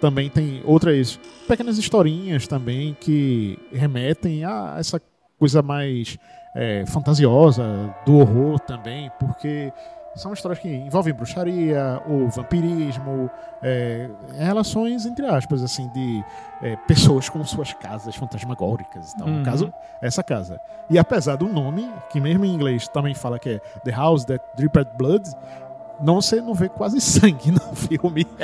[0.00, 5.00] Também tem outras pequenas historinhas também que remetem a essa
[5.38, 6.16] coisa mais
[6.54, 9.72] é, fantasiosa do horror também, porque
[10.14, 13.30] são histórias que envolvem bruxaria, ou vampirismo,
[13.62, 16.24] é, relações, entre aspas, assim, de
[16.62, 19.12] é, pessoas com suas casas fantasmagóricas.
[19.14, 19.38] Então, Uhum.
[19.38, 20.60] no caso, essa casa.
[20.88, 24.44] E apesar do nome, que mesmo em inglês também fala que é The House That
[24.56, 25.30] Dripped Blood,
[26.00, 28.26] não, você não vê quase sangue no filme.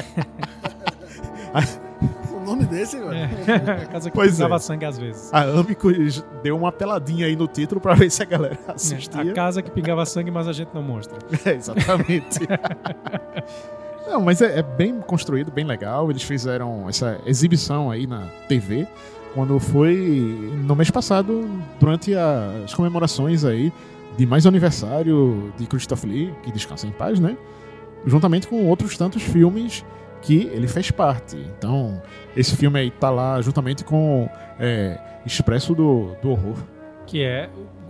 [2.46, 3.10] Nome desse, velho.
[3.46, 3.82] É.
[3.82, 4.58] a casa que Pois pisava é.
[4.58, 5.32] sangue às vezes.
[5.32, 9.20] A Amicus deu uma peladinha aí no título pra ver se a galera assistia.
[9.32, 11.18] A casa que pingava sangue, mas a gente não mostra.
[11.44, 12.40] É, exatamente.
[14.08, 16.08] Não, mas é, é bem construído, bem legal.
[16.10, 18.86] Eles fizeram essa exibição aí na TV
[19.34, 21.46] quando foi no mês passado,
[21.78, 23.70] durante as comemorações aí
[24.16, 27.36] de mais aniversário de Christopher Lee, que descansa em paz, né?
[28.06, 29.84] Juntamente com outros tantos filmes
[30.26, 31.36] que ele fez parte.
[31.56, 32.02] Então,
[32.36, 36.56] esse filme aí tá lá juntamente com é, Expresso do, do Horror.
[37.06, 37.48] Que é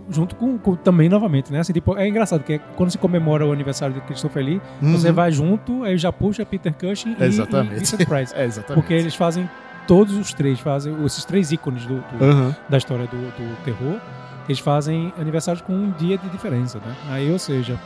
[0.09, 1.59] junto com, com- também novamente, né?
[1.59, 5.13] Assim, tipo, é engraçado que quando se comemora o aniversário de Christopher Lee, você Uhum.
[5.13, 7.79] vai junto, aí já puxa Peter Cushing e- e, Exatamente.
[7.79, 8.33] Vincent Price.
[8.35, 8.81] É, exatamente.
[8.81, 9.49] Porque eles fazem
[9.87, 12.55] todos os três, fazem esses três ícones do, do- Aham.
[12.69, 13.99] da história do, do terror,
[14.47, 16.95] eles fazem aniversários com um dia de diferença, né?
[17.09, 17.77] Aí, ou seja,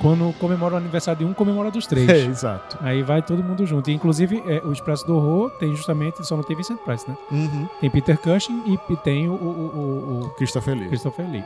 [0.00, 2.08] quando comemora o aniversário de um, comemora dos três.
[2.10, 2.78] É, exato.
[2.80, 3.90] Aí vai todo mundo junto.
[3.90, 7.16] E, inclusive, é, o Expresso do Horror tem justamente, só não tem Vincent Price, né?
[7.30, 7.68] Uhum.
[7.80, 10.88] Tem Peter Cushing e, tem o, o- o- o Christopher Lee.
[10.88, 11.44] Christopher Lee.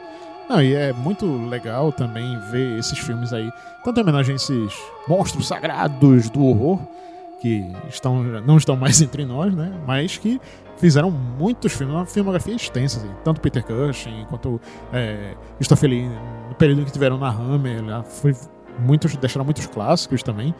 [0.48, 3.50] Não, e é muito legal também ver esses filmes aí,
[3.84, 4.74] tanto em homenagem a esses
[5.06, 6.80] monstros sagrados do horror,
[7.40, 9.72] que estão, não estão mais entre nós, né?
[9.86, 10.40] Mas que
[10.80, 14.60] fizeram muitos filmes, uma filmografia extensa, assim, tanto Peter Cushing quanto
[14.92, 15.34] é,
[16.48, 18.34] no período que tiveram na Hammer, lá foi
[18.78, 20.54] muitos, deixaram muitos clássicos também.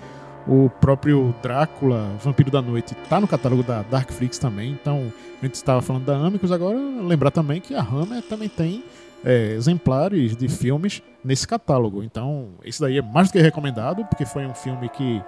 [0.47, 4.73] O próprio Drácula, Vampiro da Noite, tá no catálogo da Darkflix também.
[4.73, 8.85] Então, a gente estava falando da Amicus, agora lembrar também que a Hammer também tem
[9.25, 12.03] é, exemplares de filmes nesse catálogo.
[12.03, 15.23] Então, esse daí é mais do que recomendado, porque foi um filme que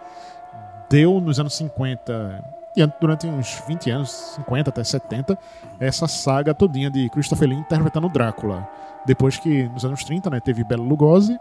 [0.89, 5.39] deu nos anos 50 e an- durante uns 20 anos, 50 até 70,
[5.81, 8.69] essa saga todinha de Christopher Lee interpretando Drácula.
[9.07, 11.39] Depois que, nos anos 30, né, teve Bela Lugosi,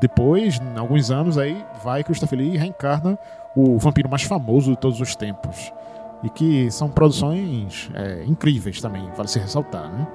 [0.00, 3.18] depois, em alguns anos, aí vai Christopher Lee e reencarna
[3.54, 5.72] o vampiro mais famoso de todos os tempos.
[6.22, 10.06] E que são produções é, incríveis também, vale se ressaltar, né?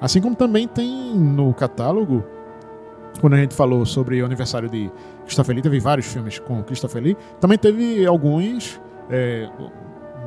[0.00, 2.24] Assim como também tem no catálogo,
[3.20, 4.90] quando a gente falou sobre o aniversário de
[5.24, 8.80] Christopher Lee, teve vários filmes com Christopher Lee, também teve alguns
[9.12, 9.48] é,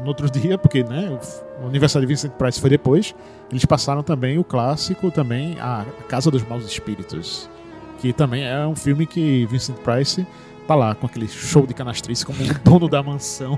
[0.01, 1.17] no outro dia, porque né,
[1.61, 3.15] o, aniversário de Vincent Price foi depois,
[3.49, 7.49] eles passaram também o clássico, também a Casa dos Maus Espíritos,
[7.99, 10.25] que também é um filme que Vincent Price
[10.67, 13.57] tá lá com aquele show de canastrice como o dono da mansão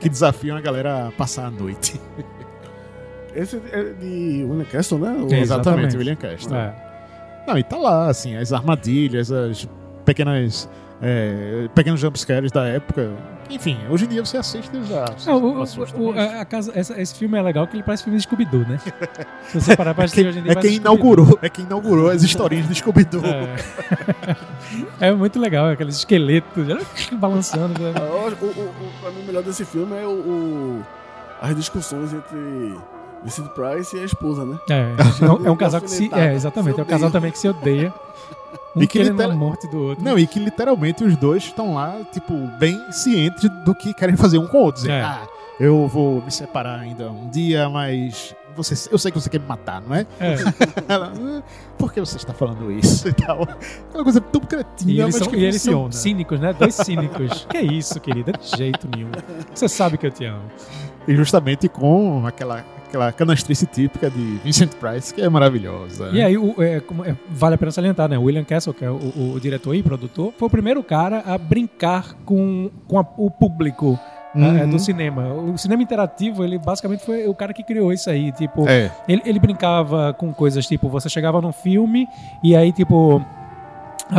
[0.00, 2.00] que desafiam a galera a passar a noite.
[3.34, 5.08] Esse é de William Castle, né?
[5.08, 5.96] É, Exatamente, exatamente.
[5.96, 6.56] William Castle.
[6.56, 6.74] É.
[7.46, 9.68] Não, e tá lá, assim, as armadilhas, as
[10.04, 10.68] pequenas.
[11.00, 13.12] É, pequenos jumpscares da época.
[13.50, 15.04] Enfim, hoje em dia você assiste e já.
[15.26, 17.76] É, o- o- assusta, o- mas- a- a casa- essa- esse filme é legal que
[17.76, 18.78] ele parece filme de Scooby-Doo, né?
[19.48, 22.22] Se você parar pra assistir hoje em dia, É quem inaugurou, é quem inaugurou as
[22.22, 23.22] historinhas de Scooby-Doo.
[23.24, 23.56] É.
[25.00, 26.66] É muito legal, aqueles esqueletos
[27.12, 27.80] balançando.
[27.82, 27.94] né?
[27.96, 30.86] Ah, o, o, o, pra mim, o melhor desse filme é o, o-
[31.40, 32.76] as discussões entre
[33.24, 34.58] Vincent Price e a esposa, né?
[34.68, 34.94] É,
[35.24, 36.10] é um, é um casal que se.
[36.12, 36.74] É, exatamente.
[36.74, 37.92] Se É um casal também que se odeia.
[38.76, 40.04] Um E que querendo litera- a morte do outro.
[40.04, 44.38] Não, e que literalmente os dois estão lá, tipo, bem cientes do que querem fazer
[44.38, 44.82] um com o outro.
[44.82, 45.02] Dizer, É.
[45.02, 45.22] ah,
[45.58, 49.46] eu vou me separar ainda um dia, mas você, eu sei que você quer me
[49.46, 50.06] matar, não é?
[50.20, 50.36] É.
[50.88, 51.42] Ela, "Ah,
[51.78, 53.42] por que você está falando isso e tal?
[53.88, 56.52] Aquela coisa tão cretina, E eles, são, que e eles são cínicos, né?
[56.52, 57.46] Dois cínicos.
[57.50, 58.32] que isso, querida?
[58.32, 59.10] De jeito nenhum.
[59.54, 60.42] Você sabe que eu te amo.
[61.06, 66.08] E justamente com aquela, aquela canastrice típica de Vincent Price, que é maravilhosa.
[66.12, 68.18] E aí, o- é, é, vale a pena salientar, né?
[68.18, 68.96] William Castle, que é o,
[69.34, 73.98] o- diretor e produtor, foi o primeiro cara a brincar com, com a- o público
[74.34, 74.56] Uhum.
[74.58, 75.32] é, do cinema.
[75.32, 78.30] O cinema interativo, ele basicamente foi o cara que criou isso aí.
[78.32, 78.90] Tipo, É.
[79.08, 82.06] ele, ele brincava com coisas tipo, você chegava num filme
[82.42, 83.24] e aí, tipo.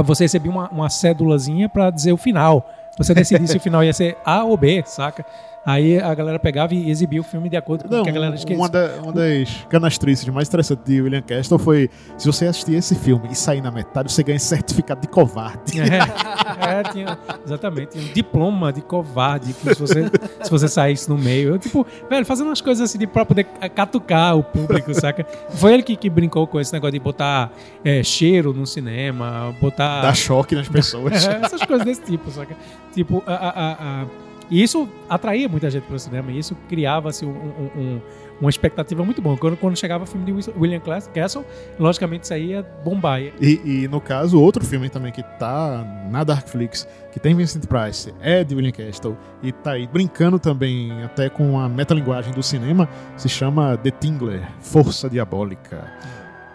[0.06, 2.68] Você recebia uma, uma cédulazinha pra dizer o final.
[2.98, 5.26] Você decidia se o final ia ser A ou B, saca?
[5.66, 8.34] Aí a galera pegava e exibia o filme de acordo com o que a galera
[8.36, 8.57] esquecia.
[8.57, 12.95] uma, da- uma das canastrices mais interessantes de William Castle foi: se você assistir esse
[12.95, 15.80] filme e sair na metade, você ganha certificado de covarde.
[15.80, 20.05] É, é, tinha, exatamente, tinha um diploma de covarde que se você,
[20.41, 21.49] se você saísse no meio.
[21.49, 23.43] Eu, tipo, velho, fazendo umas coisas assim de, pra poder
[23.76, 25.26] catucar o público, saca?
[25.51, 27.51] Foi ele que, que brincou com esse negócio de botar
[27.84, 30.01] é, cheiro no cinema, botar.
[30.01, 31.26] Dá choque nas pessoas.
[31.30, 32.55] É, essas coisas desse tipo, saca?
[32.93, 33.72] Tipo, a, a-
[34.03, 34.05] a-
[34.50, 38.02] E isso atraía muita gente para o cinema, e isso criava-se um- um- um-
[38.41, 39.38] uma expectativa muito boa.
[39.38, 40.82] Quando, quando chegava o filme de Wil- William
[41.14, 41.45] Castle,
[41.78, 43.22] logicamente isso aí ia bombar.
[43.22, 48.14] E- E, no caso, outro filme também que tá na Darkflix, que tem Vincent Price,
[48.22, 52.88] é de William Castle, e tá aí brincando também até com a metalinguagem do cinema,
[53.18, 55.86] se chama The Tingler, Força Diabólica.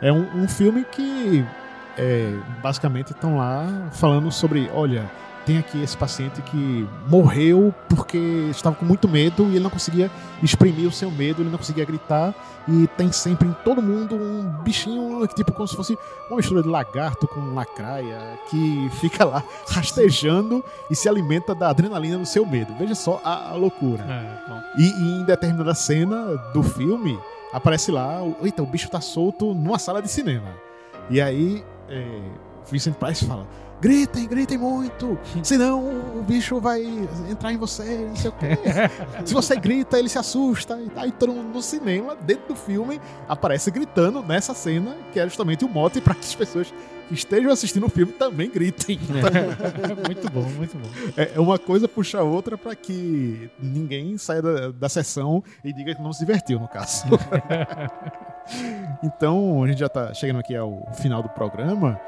[0.00, 1.44] É um, um filme que
[1.96, 2.32] é,
[2.62, 5.08] basicamente estão lá falando sobre, olha,
[5.46, 8.16] tem aqui esse paciente que morreu porque
[8.50, 10.10] estava com muito medo e ele não conseguia
[10.42, 12.34] exprimir o seu medo, ele não conseguia gritar
[12.66, 16.68] e tem sempre em todo mundo um bichinho tipo como se fosse uma mistura de
[16.68, 22.74] lagarto com lacraia que fica lá rastejando e se alimenta da adrenalina do seu medo.
[22.78, 24.02] Veja só a, a loucura.
[24.04, 24.80] É.
[24.80, 27.18] E, e em determinada cena do filme,
[27.52, 30.48] aparece lá, o- eita, o bicho tá solto numa sala de cinema.
[31.10, 32.20] E aí, é,
[32.70, 33.46] Vincent Price fala:
[33.84, 36.82] gritem, gritem muito, senão o bicho vai
[37.30, 38.48] entrar em você, não sei o quê.
[39.26, 40.80] Se você grita, ele se assusta.
[40.80, 45.24] E aí todo mundo no cinema, dentro do filme, aparece gritando nessa cena, que é
[45.24, 46.72] justamente o mote para que as pessoas
[47.08, 48.98] que estejam assistindo o filme também gritem.
[50.06, 50.88] muito bom, muito bom.
[51.14, 55.72] É é uma coisa puxa a outra para que ninguém saia da, da sessão e
[55.72, 57.04] diga que não se divertiu, no caso.
[59.02, 62.00] então, a gente já tá chegando aqui ao final do programa.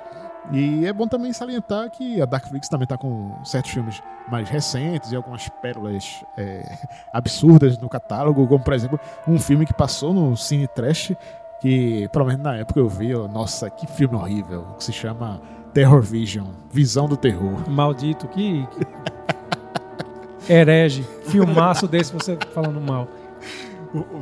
[0.53, 5.11] E é bom também salientar que a Darkflix também tá com certos filmes mais recentes
[5.11, 6.78] e algumas pérolas é,
[7.12, 11.12] absurdas no catálogo, como por exemplo um filme que passou no Cine Trash,
[11.61, 15.40] que pelo menos na época eu vi, nossa, que filme horrível, que se chama
[15.72, 17.68] Terror Vision, Visão do Terror.
[17.68, 18.66] Maldito, que...
[20.49, 23.09] Herege, filmaço desse você falando mal.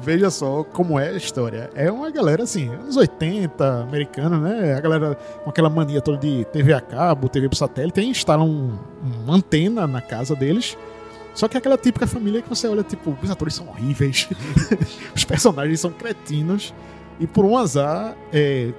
[0.01, 1.71] Veja só como é a história.
[1.75, 4.75] É uma galera assim, anos 80, americana, né?
[4.75, 8.49] A galera com aquela mania toda de TV a cabo, TV por satélite, aí instalam
[8.49, 8.79] um,
[9.25, 10.77] uma antena na casa deles.
[11.35, 14.29] Só que é aquela típica família que você olha, tipo, os atores são horríveis,
[15.15, 16.73] os personagens são cretinos,
[17.19, 18.73] e por um azar, é,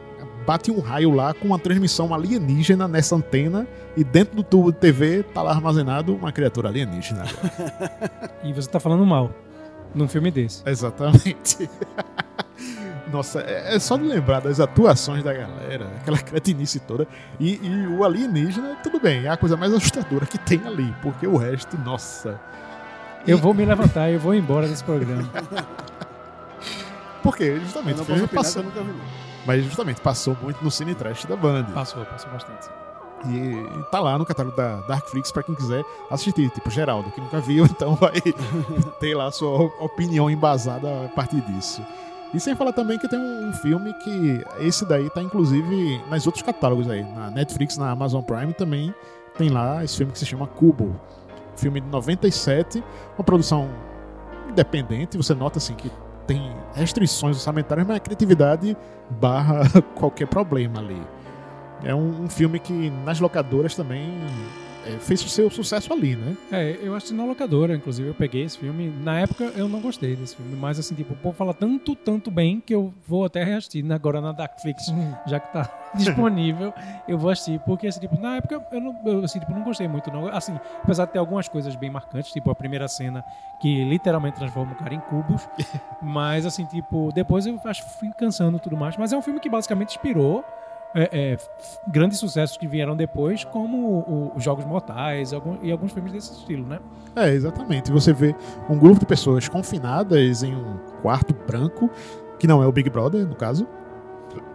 [0.47, 3.67] bate um raio lá com uma transmissão alienígena nessa antena,
[3.97, 7.25] e dentro do tubo de TV tá lá armazenado uma criatura alienígena.
[8.45, 9.31] E você tá falando mal
[9.95, 10.61] num filme desse.
[10.67, 11.69] Exatamente.
[13.11, 17.07] Nossa, é, é só de lembrar das atuações da galera, aquela cretinice toda.
[17.39, 21.25] E, e o alienígena, tudo bem, é a coisa mais assustadora que tem ali, porque
[21.25, 22.39] o resto, nossa.
[23.27, 25.27] Eu vou me levantar e eu vou embora desse programa.
[27.23, 28.91] Porque Eu justamente não o posso filme opinar que passou, eu nunca vi.
[28.91, 29.05] não.
[29.47, 31.63] mas justamente passou muito no cine trash da Band.
[31.73, 32.69] Passou, passou bastante.
[33.27, 37.39] E, tá lá no catálogo da Darkflix pra quem quiser assistir, tipo Geraldo, que nunca
[37.39, 38.21] viu, então vai
[38.99, 41.81] ter lá sua opinião embasada a partir disso.
[42.33, 46.43] E sem falar também que tem um filme que esse daí tá inclusive nas outros
[46.43, 48.93] catálogos aí, na Netflix, na Amazon Prime também
[49.37, 50.99] tem lá esse filme que se chama Cubo.
[51.55, 52.83] Filme de 97,
[53.17, 53.69] uma produção
[54.49, 55.89] independente, você nota assim que
[56.27, 58.75] tem restrições orçamentárias, mas a criatividade
[59.09, 59.61] barra
[59.95, 61.01] qualquer problema ali.
[61.83, 64.09] É um, um filme que nas locadoras também
[64.85, 66.37] é, fez o seu sucesso ali, né?
[66.51, 68.93] É, eu assisti na locadora, inclusive eu peguei esse filme.
[69.01, 72.29] Na época eu não gostei desse filme, mas assim, tipo, o povo fala tanto, tanto
[72.29, 74.93] bem que eu vou até reassistir agora na Darkflix,
[75.25, 76.71] já que tá disponível,
[77.07, 77.59] eu vou assistir.
[77.61, 80.27] Porque, assim, tipo, na época eu não, eu, assim, tipo, não gostei muito, não.
[80.27, 83.23] Assim, apesar de ter algumas coisas bem marcantes, tipo a primeira cena
[83.59, 85.47] que literalmente transforma o cara em cubos.
[86.01, 88.95] mas, assim, tipo, depois eu acho que fui cansando e tudo mais.
[88.97, 90.45] Mas é um filme que basicamente inspirou.
[90.95, 91.37] É, é,
[91.89, 96.65] grandes sucessos que vieram depois, como os Jogos Mortais algum- e alguns filmes desse estilo,
[96.65, 96.79] né?
[97.15, 97.91] É, exatamente.
[97.91, 98.33] Você vê
[98.69, 101.89] um grupo de pessoas confinadas em um quarto branco,
[102.39, 103.67] que não é o Big Brother, no caso,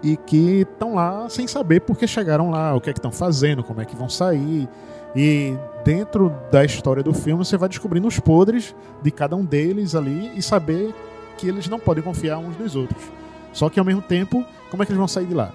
[0.02, 3.12] e que estão lá sem saber por que chegaram lá, o que é que estão
[3.12, 4.68] fazendo, como é que vão sair.
[5.14, 9.94] E dentro da história do filme você vai descobrindo os podres de cada um deles
[9.94, 10.94] ali e saber
[11.36, 13.02] que eles não podem confiar uns nos outros.
[13.52, 15.50] Só que ao mesmo tempo, como é que eles vão sair de lá?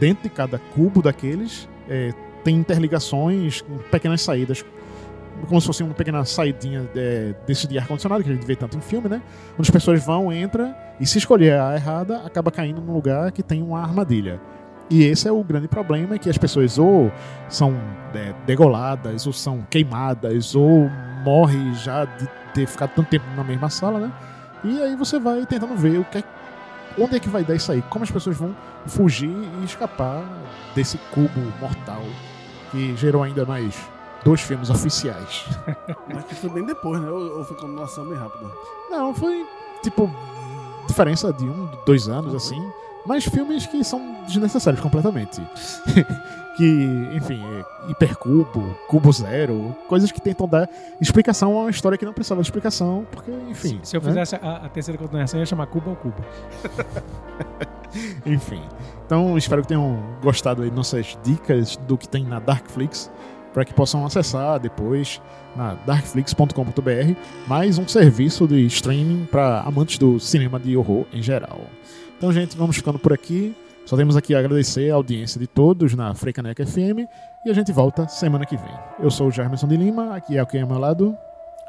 [0.00, 4.64] Dentro de cada cubo daqueles é, tem interligações, pequenas saídas
[5.48, 8.76] como se fosse uma pequena saidinha é, desse de ar-condicionado, que a gente vê tanto
[8.76, 9.22] em filme, né?
[9.54, 13.42] Onde as pessoas vão, entra e se escolher a errada, acaba caindo num lugar que
[13.42, 14.40] tem uma armadilha.
[14.88, 17.12] E esse é o grande problema, é que as pessoas ou
[17.48, 17.74] são
[18.12, 20.90] é, degoladas, ou são queimadas, ou
[21.24, 24.12] morrem já de ter ficado tanto tempo na mesma sala, né?
[24.64, 26.24] E aí você vai tentando ver o que é,
[26.98, 28.54] onde é que vai dar isso aí, como as pessoas vão
[28.86, 30.24] fugir e escapar
[30.74, 32.02] desse cubo mortal
[32.70, 33.74] que gerou ainda mais
[34.24, 35.46] dois filmes oficiais.
[36.12, 37.10] Mas que foi bem depois, né?
[37.10, 38.50] Ou, ou foi continuação bem rápida?
[38.90, 39.46] Não, foi
[39.82, 40.10] tipo
[40.86, 42.60] diferença de um, dois anos, assim.
[43.06, 45.40] Mas filmes que são desnecessários completamente.
[46.56, 50.68] que, enfim, é hipercubo, cubo zero, coisas que tentam dar
[51.00, 53.80] explicação a uma história que não precisava de explicação, porque, enfim.
[53.82, 54.08] Se eu né?
[54.08, 56.24] fizesse a, a terceira continuação, eu ia chamar Cuba ou Cuba.
[58.24, 58.62] Enfim.
[59.04, 63.10] Então, espero que tenham gostado aí de nossas dicas do que tem na Darkflix,
[63.52, 65.20] para que possam acessar depois
[65.56, 67.14] na darkflix.com.br,
[67.48, 71.60] mais um serviço de streaming para amantes do cinema de horror em geral.
[72.20, 73.56] Então, gente, vamos ficando por aqui.
[73.86, 77.08] Só temos aqui a agradecer a audiência de todos na Frecaneca FM
[77.46, 78.74] e a gente volta semana que vem.
[78.98, 81.16] Eu sou o Jarmerson de Lima, aqui é o que é ao meu lado.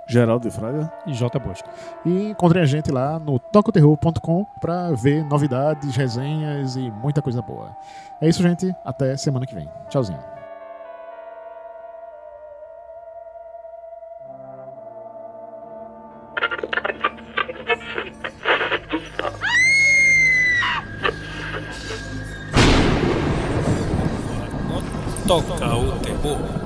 [0.10, 0.92] Geraldo de Fraga.
[1.08, 1.40] E J.
[1.40, 1.70] Bosco.
[2.06, 7.74] E encontrem a gente lá no tocoterror.com para ver novidades, resenhas e muita coisa boa.
[8.20, 8.76] É isso, gente.
[8.84, 9.70] Até semana que vem.
[9.88, 10.20] Tchauzinho.
[25.32, 26.61] Toca o terror.